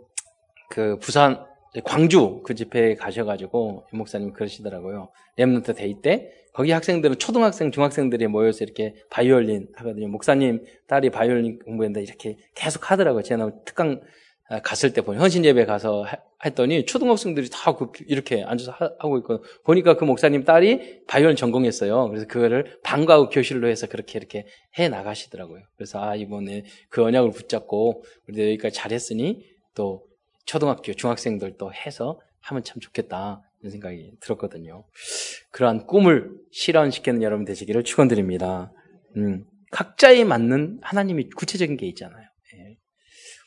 [0.71, 1.45] 그 부산,
[1.85, 5.13] 광주 그 집회에 가셔가지고 목사님 그러시더라고요.
[5.39, 10.09] Remnant Day 때 거기 학생들은 초등학생, 중학생들이 모여서 이렇게 바이올린 하거든요.
[10.09, 13.23] 목사님 딸이 바이올린 공부했는데 이렇게 계속 하더라고요.
[13.23, 14.01] 제가 특강 아,
[14.65, 16.05] 갔을 때 보니 헌신 예배 가서
[16.45, 22.09] 했더니 초등학생들이 다 그 이렇게 앉아서 하고 있고 보니까 그 목사님 딸이 바이올린 전공했어요.
[22.09, 24.47] 그래서 그거를 방과 후 교실로 해서 그렇게 이렇게
[24.79, 25.63] 해 나가시더라고요.
[25.77, 29.45] 그래서 아 이번에 그 언약을 붙잡고 우리 여기까지 잘했으니
[29.77, 30.05] 또
[30.47, 34.85] 초등학교 중학생들도 해서 하면 참 좋겠다 이런 생각이 들었거든요.
[35.53, 38.73] 그러한 꿈을 실현시키는 여러분 되시기를 축원드립니다.
[39.17, 42.27] 음, 각자에 맞는 하나님이 구체적인 게 있잖아요.
[42.55, 42.77] 예.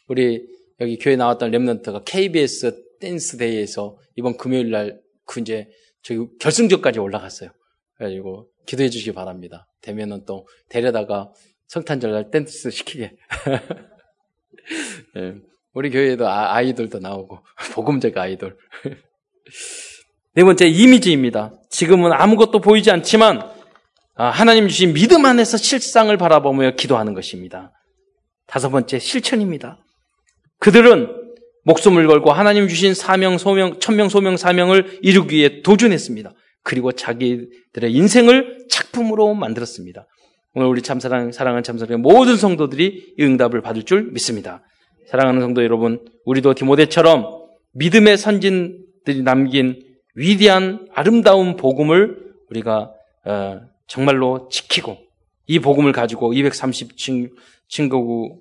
[0.08, 0.48] 우리
[0.80, 5.68] 여기 교회 나왔던 랩런트가 KBS 댄스 데이에서 이번 금요일 날그 이제
[6.02, 7.50] 저기 결승전까지 올라갔어요.
[7.96, 9.68] 그래가지고 기도해 주시기 바랍니다.
[9.82, 11.32] 되면은 또 데려다가
[11.68, 13.16] 성탄절 날 댄스 시키게.
[15.16, 15.36] 네.
[15.74, 17.40] 우리 교회에도 아, 이돌도 나오고
[17.74, 18.58] 복음적 아이돌.
[20.36, 21.54] 네 번째 이미지입니다.
[21.70, 23.52] 지금은 아무것도 보이지 않지만
[24.16, 27.72] 아, 하나님 주신 믿음 안에서 실상을 바라보며 기도하는 것입니다.
[28.46, 29.84] 다섯 번째 실천입니다.
[30.64, 31.14] 그들은
[31.66, 36.32] 목숨을 걸고 하나님 주신 사명, 소명, 천명, 소명, 사명을 이루기 위해 도전했습니다.
[36.64, 40.08] 그리고 자기들의 인생을 작품으로 만들었습니다.
[40.54, 44.64] 오늘 우리 참사랑, 사랑하는 참사랑 모든 성도들이 이 응답을 받을 줄 믿습니다.
[45.08, 47.28] 사랑하는 성도 여러분, 우리도 디모데처럼
[47.74, 49.84] 믿음의 선진들이 남긴
[50.16, 52.90] 위대한 아름다운 복음을 우리가
[53.26, 54.98] 어, 정말로 지키고
[55.48, 58.38] 이 복음을 가지고 237개국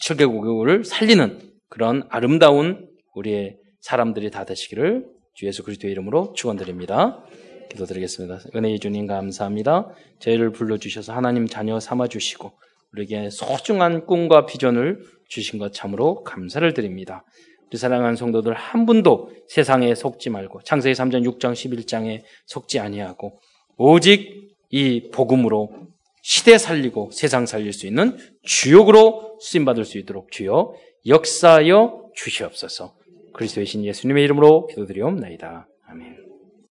[0.00, 7.22] 7개국을 살리는 그런 아름다운 우리의 사람들이 다 되시기를 주 예수 그리스도의 이름으로 축원드립니다.
[7.70, 8.40] 기도드리겠습니다.
[8.54, 9.88] 은혜의 주님 감사합니다.
[10.20, 12.52] 저희를 불러주셔서 하나님 자녀 삼아주시고
[12.92, 17.24] 우리에게 소중한 꿈과 비전을 주신 것 참으로 감사를 드립니다.
[17.68, 23.38] 우리 사랑하는 성도들 한 분도 세상에 속지 말고 창세기 3장 6장 11장에 속지 아니하고
[23.76, 25.88] 오직 이 복음으로
[26.22, 30.74] 시대 살리고 세상 살릴 수 있는 주역으로 쓰임 받을 수 있도록 주여
[31.06, 32.94] 역사여 주시옵소서.
[33.34, 35.68] 그리스도의 신 예수님의 이름으로 기도드리옵나이다.
[35.88, 36.25] 아멘.